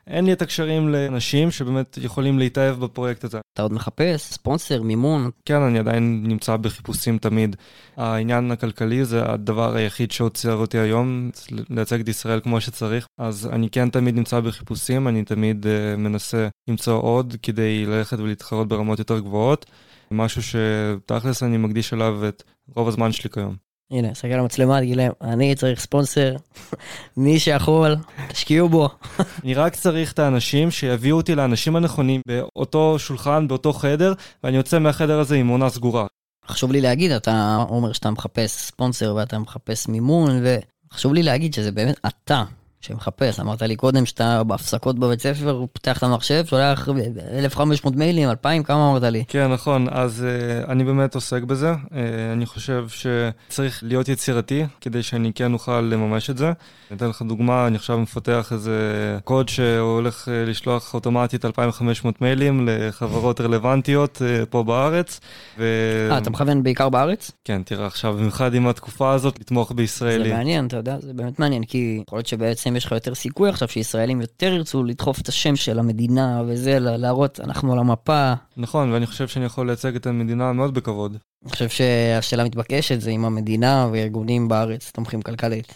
אין 0.08 0.26
לי 0.26 0.34
את 0.34 0.42
הקשרים 0.42 0.90
לאנשים 0.90 1.52
שבאמת 1.52 1.98
יכולים 2.02 2.40
להתאהב 2.40 2.80
בפרויקט 2.80 3.24
הזה. 3.24 3.40
אתה 3.54 3.62
עוד 3.62 3.74
מחפש 3.74 4.22
ספונסר, 4.22 4.82
מימון? 4.82 5.30
כן, 5.46 5.62
אני 5.62 5.80
עדיין 5.80 6.24
נמצא 6.28 6.58
בחיפושים 6.58 7.18
תמיד. 7.18 7.56
העניין 7.98 8.52
הכלכלי 8.52 9.06
זה 9.06 9.32
הדבר 9.32 9.76
היחיד 9.76 10.12
שעוצר 10.12 10.56
אותי 10.56 10.78
היום, 10.78 11.30
לייצג 11.70 12.00
את 12.00 12.08
ישראל 12.08 12.40
כמו 12.40 12.62
שצריך. 12.62 13.08
אז 13.18 13.50
אני 13.52 13.70
כן 13.70 13.90
תמיד 13.90 14.16
נמצא 14.16 14.40
בחיפושים, 14.40 15.08
אני 15.08 15.24
תמיד 15.24 15.66
uh, 15.66 15.98
מנסה 15.98 16.48
למצוא 16.68 17.02
עוד 17.02 17.36
כדי 17.42 17.86
ללכת 17.86 18.20
ולהתחרות 18.20 18.68
ברמות 18.68 19.00
יותר 19.00 19.20
גבוהות. 19.20 19.66
משהו 20.12 20.42
שתכלס 20.44 21.44
אני 21.44 21.58
מקדיש 21.58 21.94
עליו 21.94 22.28
את 22.28 22.44
רוב 22.76 22.88
הזמן 22.88 23.12
שלי 23.12 23.30
כיום. 23.30 23.65
הנה, 23.92 24.14
סגר 24.14 24.38
למצלמה, 24.38 24.80
תגיד 24.80 24.98
להם, 24.98 25.12
אני 25.22 25.56
צריך 25.56 25.80
ספונסר, 25.80 26.36
מי 27.18 27.40
שיכול, 27.40 27.96
תשקיעו 28.30 28.70
בו. 28.70 28.90
אני 29.44 29.54
רק 29.54 29.76
צריך 29.76 30.14
את 30.14 30.20
האנשים 30.20 30.72
שיביאו 30.72 31.18
אותי 31.18 31.36
לאנשים 31.36 31.76
הנכונים 31.76 32.22
באותו 32.28 33.00
שולחן, 33.00 33.48
באותו 33.48 33.74
חדר, 33.74 34.14
ואני 34.44 34.58
יוצא 34.58 34.80
מהחדר 34.80 35.20
הזה 35.20 35.36
עם 35.36 35.48
עונה 35.48 35.70
סגורה. 35.70 36.08
חשוב 36.48 36.72
לי 36.72 36.82
להגיד, 36.82 37.12
אתה 37.12 37.66
אומר 37.70 37.94
שאתה 37.94 38.12
מחפש 38.12 38.52
ספונסר 38.52 39.16
ואתה 39.16 39.40
מחפש 39.40 39.88
מימון, 39.88 40.44
וחשוב 40.92 41.14
לי 41.14 41.24
להגיד 41.24 41.54
שזה 41.54 41.72
באמת 41.72 42.00
אתה 42.08 42.44
שמחפש, 42.86 43.40
אמרת 43.40 43.62
לי 43.62 43.76
קודם 43.76 44.06
שאתה 44.06 44.44
בהפסקות 44.44 45.00
בבית 45.00 45.22
ספר, 45.22 45.66
פותח 45.74 45.98
את 45.98 46.04
המחשב, 46.04 46.46
שולח 46.46 46.90
1,500 47.34 47.96
מיילים, 47.96 48.30
2,000, 48.30 48.64
כמה 48.64 48.90
אמרת 48.92 49.04
לי? 49.04 49.24
כן, 49.28 49.52
נכון, 49.52 49.88
אז 49.92 50.26
uh, 50.26 50.72
אני 50.72 50.84
באמת 50.84 51.16
עוסק 51.16 51.44
בזה. 51.44 51.74
Uh, 51.74 51.94
אני 52.34 52.46
חושב 52.46 52.86
שצריך 52.90 53.80
להיות 53.84 54.10
יצירתי 54.10 54.66
כדי 54.82 55.04
שאני 55.04 55.32
כן 55.34 55.54
אוכל 55.54 55.82
לממש 55.82 56.30
את 56.30 56.38
זה. 56.38 56.46
אני 56.46 56.98
אתן 56.98 57.08
לך 57.10 57.22
דוגמה, 57.22 57.68
אני 57.68 57.76
עכשיו 57.76 57.98
מפתח 57.98 58.50
איזה 58.52 58.80
קוד 59.24 59.50
שהולך 59.50 60.28
uh, 60.28 60.50
לשלוח 60.50 60.94
אוטומטית 60.94 61.46
2,500 61.46 62.22
מיילים 62.22 62.68
לחברות 62.72 63.42
רלוונטיות 63.42 64.22
uh, 64.22 64.46
פה 64.46 64.64
בארץ. 64.64 65.20
ו... 65.58 65.64
אה, 66.12 66.18
אתה 66.18 66.30
מכוון 66.30 66.64
בעיקר 66.64 66.90
בארץ? 66.90 67.32
כן, 67.44 67.62
תראה, 67.64 67.88
עכשיו, 67.88 68.14
במיוחד 68.14 68.54
עם 68.54 68.68
התקופה 68.68 69.14
הזאת, 69.14 69.40
לתמוך 69.40 69.72
בישראלי. 69.76 70.30
זה 70.30 70.36
מעניין, 70.36 70.68
אתה 70.68 70.78
יודע, 70.78 71.00
זה 71.00 71.14
באמת 71.14 71.40
מעניין, 71.40 71.64
כי 71.64 72.02
יכול 72.08 72.18
להיות 72.18 72.28
שבעצם 72.28 72.75
יש 72.76 72.86
לך 72.86 72.92
יותר 72.92 73.16
סיכוי 73.16 73.50
עכשיו 73.50 73.68
שישראלים 73.68 74.22
יותר 74.22 74.54
ירצו 74.54 74.84
לדחוף 74.84 75.22
את 75.22 75.28
השם 75.28 75.56
של 75.56 75.80
המדינה 75.80 76.44
וזה, 76.48 76.80
להראות, 76.80 77.40
אנחנו 77.40 77.74
על 77.74 77.80
המפה. 77.80 78.34
נכון, 78.58 78.92
ואני 78.92 79.06
חושב 79.06 79.28
שאני 79.28 79.46
יכול 79.46 79.68
לייצג 79.68 79.96
את 79.96 80.08
המדינה 80.08 80.54
מאוד 80.54 80.74
בכבוד. 80.74 81.18
אני 81.44 81.52
חושב 81.52 81.70
שהשאלה 81.70 82.44
מתבקשת 82.44 83.02
זה 83.02 83.10
אם 83.10 83.26
המדינה 83.26 83.90
וארגונים 83.92 84.48
בארץ 84.48 84.92
תומכים 84.92 85.22
כלכלית. 85.22 85.74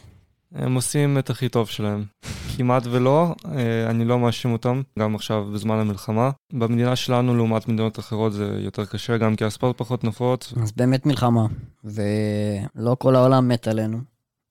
הם 0.56 0.76
עושים 0.76 1.18
את 1.18 1.30
הכי 1.30 1.50
טוב 1.50 1.68
שלהם. 1.68 2.04
כמעט 2.58 2.84
ולא, 2.86 3.36
אה, 3.46 3.90
אני 3.90 4.06
לא 4.06 4.20
מאשים 4.20 4.54
אותם, 4.54 4.82
גם 5.00 5.16
עכשיו 5.16 5.46
בזמן 5.54 5.76
המלחמה. 5.80 6.30
במדינה 6.54 6.96
שלנו 6.96 7.36
לעומת 7.36 7.68
מדינות 7.68 8.00
אחרות 8.00 8.34
זה 8.34 8.60
יותר 8.64 8.86
קשה, 8.86 9.18
גם 9.18 9.36
כי 9.36 9.46
הספורט 9.46 9.78
פחות 9.78 10.04
נפוץ. 10.04 10.54
אז 10.62 10.72
באמת 10.72 11.06
מלחמה, 11.06 11.46
ולא 11.84 12.96
כל 13.00 13.16
העולם 13.16 13.48
מת 13.48 13.68
עלינו. 13.68 13.98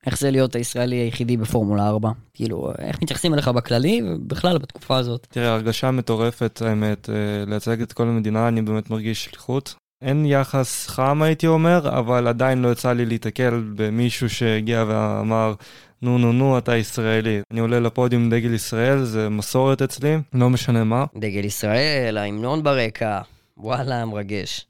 איך 0.08 0.18
זה 0.18 0.30
להיות 0.30 0.54
הישראלי 0.54 0.96
היחידי 0.96 1.36
בפורמולה 1.36 1.88
4? 1.88 2.10
כאילו, 2.34 2.72
איך 2.78 3.02
מתייחסים 3.02 3.34
אליך 3.34 3.48
בכללי 3.48 4.02
ובכלל 4.04 4.58
בתקופה 4.58 4.96
הזאת? 4.96 5.26
תראה, 5.30 5.54
הרגשה 5.54 5.90
מטורפת, 5.90 6.62
האמת, 6.64 7.10
אה, 7.10 7.14
לייצג 7.46 7.82
את 7.82 7.92
כל 7.92 8.02
המדינה, 8.02 8.48
אני 8.48 8.62
באמת 8.62 8.90
מרגיש 8.90 9.24
שליחות. 9.24 9.74
אין 10.02 10.26
יחס 10.26 10.86
חם 10.86 11.22
הייתי 11.22 11.46
אומר, 11.46 11.98
אבל 11.98 12.28
עדיין 12.28 12.62
לא 12.62 12.72
יצא 12.72 12.92
לי 12.92 13.06
להתקל 13.06 13.62
במישהו 13.74 14.30
שהגיע 14.30 14.84
ואמר, 14.88 15.54
נו 16.02 16.18
נו 16.18 16.32
נו, 16.32 16.58
אתה 16.58 16.76
ישראלי. 16.76 17.40
אני 17.50 17.60
עולה 17.60 17.80
לפודיום 17.80 18.22
עם 18.22 18.30
דגל 18.30 18.54
ישראל, 18.54 19.04
זה 19.04 19.28
מסורת 19.28 19.82
אצלי, 19.82 20.16
לא 20.34 20.50
משנה 20.50 20.84
מה. 20.84 21.04
דגל 21.16 21.44
ישראל, 21.44 22.16
ההמנון 22.16 22.62
ברקע, 22.62 23.21
וואלה, 23.56 24.04
מרגש. 24.04 24.66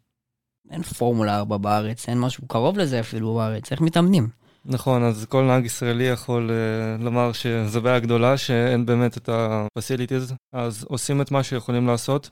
אין 0.70 0.82
פורמולה 0.82 1.38
4 1.38 1.56
בארץ, 1.56 2.08
אין 2.08 2.20
משהו 2.20 2.46
קרוב 2.46 2.78
לזה 2.78 3.00
אפילו 3.00 3.34
בארץ, 3.34 3.72
איך 3.72 3.80
מתאמנים? 3.80 4.37
נכון, 4.64 5.02
אז 5.02 5.26
כל 5.28 5.42
נהג 5.42 5.64
ישראלי 5.64 6.04
יכול 6.04 6.50
uh, 6.50 7.04
לומר 7.04 7.32
שזו 7.32 7.80
בעיה 7.80 7.98
גדולה, 7.98 8.36
שאין 8.36 8.86
באמת 8.86 9.16
את 9.16 9.28
ה-facilities, 9.28 10.34
אז 10.52 10.84
עושים 10.88 11.20
את 11.20 11.30
מה 11.30 11.42
שיכולים 11.42 11.86
לעשות. 11.86 12.30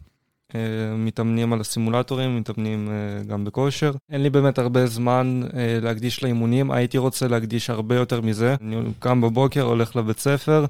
Uh, 0.53 0.57
מתאמנים 0.97 1.53
על 1.53 1.61
הסימולטורים, 1.61 2.37
מתאמנים 2.37 2.89
uh, 2.89 3.27
גם 3.27 3.45
בכושר. 3.45 3.93
אין 4.11 4.23
לי 4.23 4.31
באמת 4.31 4.59
הרבה 4.59 4.87
זמן 4.87 5.41
uh, 5.45 5.55
להקדיש 5.83 6.23
לאימונים, 6.23 6.71
הייתי 6.71 6.99
רוצה 6.99 7.29
להקדיש 7.29 7.71
הרבה 7.71 7.95
יותר 7.97 8.21
מזה. 8.21 8.55
אני 8.61 8.77
קם 8.99 9.21
בבוקר, 9.21 9.63
הולך 9.63 9.97
לבית 9.97 10.19
ספר, 10.19 10.65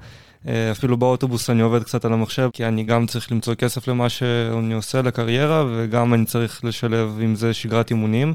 uh, 0.45 0.49
אפילו 0.73 0.97
באוטובוס 0.97 1.51
אני 1.51 1.63
עובד 1.63 1.83
קצת 1.83 2.05
על 2.05 2.13
המחשב, 2.13 2.49
כי 2.53 2.65
אני 2.65 2.85
גם 2.85 3.07
צריך 3.07 3.33
למצוא 3.33 3.55
כסף 3.55 3.89
למה 3.89 4.09
שאני 4.09 4.75
עושה 4.75 5.03
לקריירה, 5.03 5.65
וגם 5.71 6.15
אני 6.15 6.25
צריך 6.25 6.65
לשלב 6.65 7.19
עם 7.21 7.35
זה 7.35 7.55
שגרת 7.55 7.91
אימונים. 7.91 8.35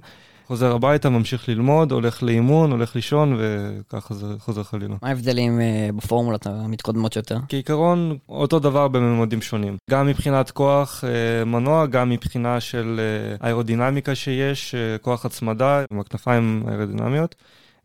חוזר 0.52 0.76
הביתה, 0.76 1.10
ממשיך 1.10 1.50
ללמוד, 1.50 1.92
הולך 1.92 2.24
לאימון, 2.24 2.72
הולך 2.72 2.96
לישון, 2.96 3.38
וככה 3.40 4.14
זה 4.14 4.26
חוזר 4.40 4.64
חלילה. 4.64 4.96
מה 5.02 5.08
ההבדלים 5.08 5.60
uh, 5.60 5.96
בפורמולות 5.96 6.48
המתקודמות 6.48 7.16
יותר? 7.16 7.38
כעיקרון, 7.50 8.18
אותו 8.30 8.60
דבר 8.60 8.88
בממדים 8.88 9.42
שונים. 9.42 9.78
גם 9.90 10.08
מבחינת 10.08 10.52
כוח 10.52 11.04
uh, 11.04 11.46
מנוע, 11.46 11.86
גם 11.86 12.10
מבחינה 12.10 12.60
של 12.60 13.00
uh, 13.42 13.46
אירודינמיקה 13.48 14.16
שיש, 14.16 14.76
כוח 15.02 15.26
הצמדה 15.26 15.84
עם 15.92 16.00
הכנפיים 16.00 16.64
האירודינמיות, 16.68 17.36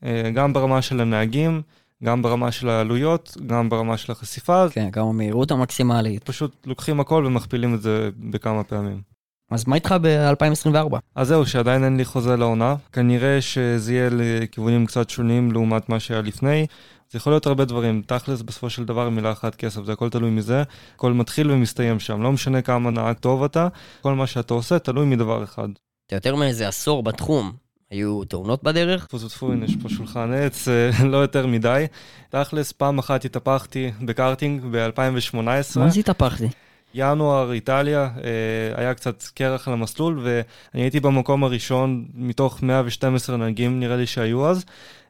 uh, 0.01 0.07
גם 0.35 0.53
ברמה 0.53 0.83
של 0.83 1.01
הנהגים. 1.01 1.63
גם 2.05 2.23
ברמה 2.23 2.53
של 2.53 2.69
העלויות, 2.69 3.37
גם 3.47 3.69
ברמה 3.69 3.97
של 3.97 4.13
החשיפה. 4.13 4.69
כן, 4.71 4.89
גם 4.93 5.07
המהירות 5.07 5.51
המקסימלית. 5.51 6.23
פשוט 6.25 6.67
לוקחים 6.67 7.01
הכל 7.01 7.25
ומכפילים 7.27 7.75
את 7.75 7.83
זה 7.83 8.11
בכמה 8.31 8.65
פעמים. 8.65 9.16
אז 9.51 9.69
מה 9.69 9.75
איתך 9.75 9.95
ב-2024? 10.03 10.97
אז 11.15 11.29
זהו, 11.29 11.47
שעדיין 11.47 11.85
אין 11.85 11.97
לי 11.97 12.05
חוזה 12.05 12.37
לעונה. 12.37 12.75
כנראה 12.93 13.41
שזה 13.41 13.93
יהיה 13.93 14.09
לכיוונים 14.13 14.87
קצת 14.87 15.11
שונים 15.11 15.53
לעומת 15.53 15.89
מה 15.89 16.01
שהיה 16.01 16.21
לפני. 16.21 16.67
זה 17.11 17.17
יכול 17.17 17.33
להיות 17.33 17.47
הרבה 17.47 17.65
דברים. 17.65 18.03
תכלס, 18.07 18.43
בסופו 18.43 18.71
של 18.71 18.85
דבר, 18.85 19.11
מילה 19.11 19.33
אחת 19.33 19.55
כסף, 19.55 19.85
זה 19.85 19.93
הכל 19.93 20.11
תלוי 20.11 20.31
מזה. 20.31 20.63
הכל 20.95 21.13
מתחיל 21.13 21.51
ומסתיים 21.51 22.01
שם. 22.01 22.23
לא 22.23 22.33
משנה 22.33 22.63
כמה 22.63 22.91
נהג 22.91 23.17
טוב 23.17 23.45
אתה, 23.45 23.69
כל 24.01 24.15
מה 24.15 24.27
שאתה 24.27 24.55
עושה 24.55 24.79
תלוי 24.79 25.07
מדבר 25.07 25.45
אחד. 25.45 25.69
אתה 26.07 26.17
יותר 26.17 26.37
מאיזה 26.37 26.69
עשור 26.69 27.03
בתחום. 27.03 27.53
היו 27.91 28.25
תאונות 28.25 28.63
בדרך? 28.63 29.07
טפו 29.07 29.19
טפו, 29.19 29.53
הנה 29.53 29.65
יש 29.65 29.77
פה 29.83 29.89
שולחן 29.89 30.33
עץ, 30.33 30.69
אה, 30.69 30.91
לא 31.13 31.17
יותר 31.17 31.47
מדי. 31.47 31.85
תכלס, 32.31 32.73
פעם 32.73 32.99
אחת 32.99 33.25
התהפכתי 33.25 33.91
בקארטינג 34.01 34.63
ב-2018. 34.71 35.37
מה 35.79 35.89
זה 35.89 36.01
התהפכתי? 36.01 36.49
ינואר, 36.97 37.53
איטליה, 37.53 38.01
אה, 38.03 38.81
היה 38.81 38.95
קצת 38.95 39.25
קרח 39.35 39.69
על 39.69 39.75
המסלול, 39.75 40.21
ואני 40.23 40.83
הייתי 40.83 41.01
במקום 41.01 41.45
הראשון 41.45 42.05
מתוך 42.15 42.63
112 42.63 43.37
נהגים, 43.37 43.81
נראה 43.81 43.97
לי 43.97 44.07
שהיו 44.07 44.49
אז, 44.49 44.65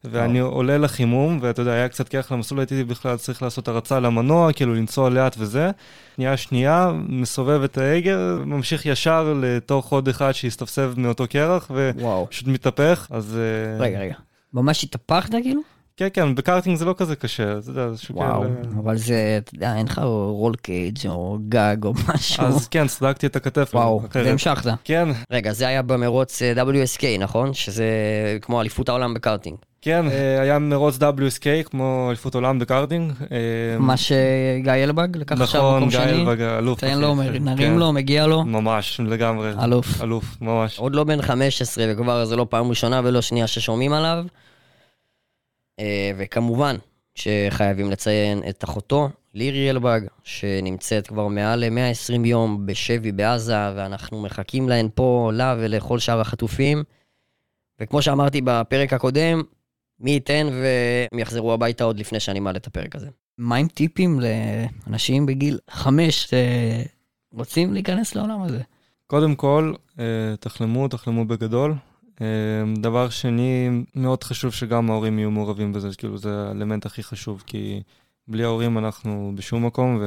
ואני 0.05 0.39
עולה 0.39 0.79
לחימום, 0.79 1.39
ואתה 1.43 1.63
יודע, 1.63 1.73
היה 1.73 1.89
קצת 1.89 2.09
קרח 2.09 2.33
על 2.33 2.37
המסלול, 2.37 2.61
הייתי 2.61 2.85
בכלל 2.85 3.17
צריך 3.17 3.43
לעשות 3.43 3.69
הרצה 3.69 4.01
למנוע, 4.01 4.53
כאילו 4.53 4.75
לנסוע 4.75 5.11
לאט 5.11 5.37
וזה. 5.39 5.71
שנייה 6.15 6.37
שנייה, 6.37 6.93
מסובב 7.09 7.63
את 7.63 7.79
ההגה, 7.79 8.17
ממשיך 8.45 8.87
ישר 8.87 9.35
לתוך 9.41 9.93
עוד 9.93 10.09
אחד 10.09 10.33
שהסתפסב 10.33 10.93
מאותו 10.97 11.25
קרח, 11.29 11.71
ופשוט 11.75 12.49
מתהפך, 12.49 13.07
אז... 13.11 13.39
אה, 13.39 13.85
רגע, 13.85 13.99
רגע. 13.99 14.15
ממש 14.55 14.85
התהפכת 14.85 15.31
כאילו? 15.31 15.76
כן, 15.97 16.09
כן, 16.13 16.35
בקארטינג 16.35 16.77
זה 16.77 16.85
לא 16.85 16.95
כזה 16.97 17.17
קשה, 17.17 17.59
אתה 17.59 17.71
יודע, 17.71 17.89
זה 17.89 18.03
שוקל... 18.03 18.19
וואו, 18.19 18.45
אבל 18.79 18.97
זה, 18.97 19.39
אתה 19.39 19.55
יודע, 19.55 19.77
אין 19.77 19.87
לך 19.87 19.99
רול 20.29 20.55
קייג' 20.55 20.99
או 21.09 21.39
גג 21.49 21.77
או 21.85 21.93
משהו. 22.09 22.45
אז 22.45 22.69
כן, 22.69 22.89
סדקתי 22.89 23.27
את 23.27 23.37
הכתף. 23.37 23.71
וואו, 23.75 24.03
והמשכת. 24.15 24.71
כן. 24.85 25.09
רגע, 25.31 25.53
זה 25.53 25.69
היה 25.69 25.83
במרוץ 25.83 26.43
אה, 26.43 26.53
WSK, 26.63 27.03
נכון? 27.19 27.55
שזה 27.55 27.85
כמו 28.43 28.61
אליפות 28.61 28.89
העולם 28.89 29.15
בקארטינג. 29.15 29.57
כן, 29.83 30.09
אה, 30.09 30.41
היה 30.41 30.59
מרוץ 30.59 30.97
WSK, 30.97 31.65
כמו 31.65 32.07
אליפות 32.09 32.35
עולם 32.35 32.59
בקארטינג. 32.59 33.13
אה, 33.33 33.79
מה 33.79 33.97
שגיא 33.97 34.73
אלבג 34.73 35.17
לקח 35.17 35.41
עכשיו 35.41 35.77
מקום 35.77 35.91
שני. 35.91 36.05
נכון, 36.05 36.15
גיא 36.15 36.21
אלבג, 36.21 36.41
אלוף. 36.43 36.81
תן 36.81 36.99
לו, 36.99 37.15
נרים 37.15 37.57
כן. 37.57 37.75
לו, 37.75 37.93
מגיע 37.93 38.27
לו. 38.27 38.45
ממש, 38.45 39.01
לגמרי. 39.05 39.51
אלוף. 39.65 40.03
אלוף, 40.03 40.25
ממש. 40.41 40.79
עוד 40.79 40.95
לא 40.95 41.05
בן 41.05 41.23
15 41.23 41.85
וכבר 41.89 42.25
זה 42.25 42.37
לא 42.37 42.47
פעם 42.51 42.69
ראשונה 42.69 43.01
ולא 43.05 43.21
שנייה 43.21 43.47
ששומעים 43.47 43.93
עליו. 43.93 44.25
אה, 45.81 46.11
וכמובן 46.17 46.77
שחייבים 47.15 47.91
לציין 47.91 48.43
את 48.49 48.65
אחותו, 48.65 49.09
לירי 49.35 49.71
אלבג, 49.71 50.01
שנמצאת 50.23 51.07
כבר 51.07 51.29
מעל 51.29 51.65
ל-120 51.65 52.27
יום 52.27 52.67
בשבי 52.67 53.13
בעזה, 53.13 53.75
ואנחנו 53.77 54.23
מחכים 54.23 54.69
להן 54.69 54.89
פה, 54.95 55.31
לה 55.35 55.57
ולכל 55.59 55.99
שאר 55.99 56.21
החטופים. 56.21 56.85
וכמו 57.81 58.03
שאמרתי 58.03 58.41
בפרק 58.45 58.93
הקודם, 58.93 59.43
מי 60.01 60.11
ייתן 60.11 60.47
והם 60.53 61.19
יחזרו 61.19 61.53
הביתה 61.53 61.85
עוד 61.85 61.99
לפני 61.99 62.21
שאני 62.21 62.41
מעלה 62.41 62.59
את 62.59 62.67
הפרק 62.67 62.97
הזה. 62.97 63.09
מה 63.39 63.57
עם 63.57 63.69
טיפים 63.69 64.21
לאנשים 64.21 65.27
בגיל 65.27 65.59
חמש 65.71 66.33
שרוצים 67.33 67.73
להיכנס 67.73 68.15
לעולם 68.15 68.43
הזה? 68.43 68.61
קודם 69.07 69.35
כל, 69.35 69.75
אה, 69.99 70.35
תחלמו, 70.41 70.89
תחלמו 70.89 71.25
בגדול. 71.25 71.75
אה, 72.21 72.27
דבר 72.77 73.09
שני, 73.09 73.69
מאוד 73.95 74.25
חשוב 74.25 74.53
שגם 74.53 74.91
ההורים 74.91 75.19
יהיו 75.19 75.31
מעורבים 75.31 75.73
בזה, 75.73 75.89
כאילו 75.99 76.19
זה 76.19 76.47
האלמנט 76.49 76.87
הכי 76.87 77.03
חשוב, 77.03 77.43
כי 77.47 77.83
בלי 78.29 78.45
ההורים 78.45 78.79
אנחנו 78.79 79.33
בשום 79.35 79.67
מקום, 79.67 80.03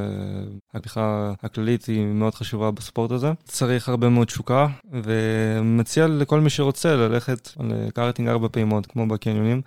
והתמיכה 0.74 1.34
הכללית 1.44 1.86
היא 1.86 2.06
מאוד 2.06 2.36
חשובה 2.36 2.72
בספורט 2.72 3.12
הזה. 3.12 3.32
צריך 3.44 3.90
הרבה 3.90 4.10
מאוד 4.10 4.28
תשוקה, 4.28 4.68
ומציע 4.92 6.08
לכל 6.08 6.40
מי 6.40 6.50
שרוצה 6.50 6.96
ללכת 6.96 7.50
לקארטינג 7.60 8.30
ארבע 8.30 8.48
פעימות, 8.52 8.86
כמו 8.86 9.08
בקניונים. 9.08 9.62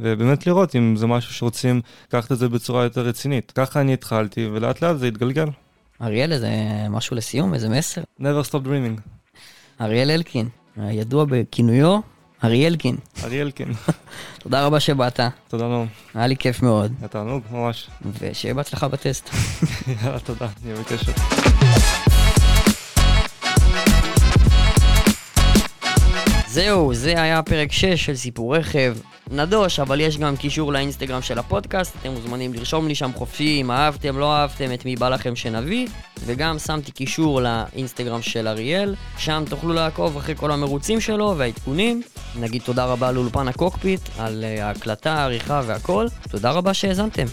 ובאמת 0.00 0.46
לראות 0.46 0.76
אם 0.76 0.96
זה 0.96 1.06
משהו 1.06 1.34
שרוצים 1.34 1.80
לקחת 2.08 2.32
את 2.32 2.38
זה 2.38 2.48
בצורה 2.48 2.84
יותר 2.84 3.00
רצינית. 3.00 3.50
ככה 3.50 3.80
אני 3.80 3.92
התחלתי, 3.92 4.46
ולאט 4.46 4.82
לאט 4.82 4.96
זה 4.96 5.06
התגלגל. 5.06 5.48
אריאל, 6.02 6.32
איזה 6.32 6.50
משהו 6.90 7.16
לסיום, 7.16 7.54
איזה 7.54 7.68
מסר? 7.68 8.02
never 8.20 8.48
stop 8.48 8.66
dreaming. 8.66 9.00
אריאל 9.80 10.10
אלקין, 10.10 10.48
הידוע 10.76 11.24
בכינויו 11.28 11.98
אריאלקין. 12.44 12.96
אריאלקין. 13.24 13.72
תודה 14.42 14.66
רבה 14.66 14.80
שבאת. 14.80 15.20
תודה 15.48 15.64
נורם. 15.68 15.86
היה 16.14 16.26
לי 16.26 16.36
כיף 16.36 16.62
מאוד. 16.62 16.92
היה 17.00 17.08
תענוג, 17.08 17.42
ממש. 17.50 17.88
ושיהיה 18.20 18.54
בהצלחה 18.54 18.88
בטסט. 18.88 19.30
יאללה, 20.02 20.18
תודה, 20.18 20.48
נהיה 20.64 20.76
בקשר. 20.76 21.12
זהו, 26.46 26.94
זה 26.94 27.22
היה 27.22 27.42
פרק 27.42 27.72
6 27.72 27.84
של 27.84 28.16
סיפור 28.16 28.56
רכב. 28.56 28.96
נדוש, 29.30 29.80
אבל 29.80 30.00
יש 30.00 30.18
גם 30.18 30.36
קישור 30.36 30.72
לאינסטגרם 30.72 31.22
של 31.22 31.38
הפודקאסט, 31.38 31.96
אתם 32.00 32.10
מוזמנים 32.10 32.54
לרשום 32.54 32.88
לי 32.88 32.94
שם 32.94 33.10
חופשי 33.14 33.58
אם 33.60 33.70
אהבתם, 33.70 34.18
לא 34.18 34.32
אהבתם, 34.36 34.72
את 34.74 34.84
מי 34.84 34.96
בא 34.96 35.08
לכם 35.08 35.36
שנביא, 35.36 35.88
וגם 36.24 36.58
שמתי 36.58 36.92
קישור 36.92 37.40
לאינסטגרם 37.42 38.22
של 38.22 38.48
אריאל, 38.48 38.94
שם 39.18 39.44
תוכלו 39.50 39.74
לעקוב 39.74 40.16
אחרי 40.16 40.34
כל 40.34 40.50
המרוצים 40.50 41.00
שלו 41.00 41.34
והעדכונים. 41.36 42.02
נגיד 42.40 42.62
תודה 42.62 42.84
רבה 42.84 43.12
לאולפן 43.12 43.48
הקוקפיט 43.48 44.00
על 44.18 44.44
אה, 44.44 44.66
ההקלטה, 44.66 45.12
העריכה 45.12 45.60
והכל. 45.66 46.06
תודה 46.30 46.50
רבה 46.50 46.74
שהאזנתם. 46.74 47.26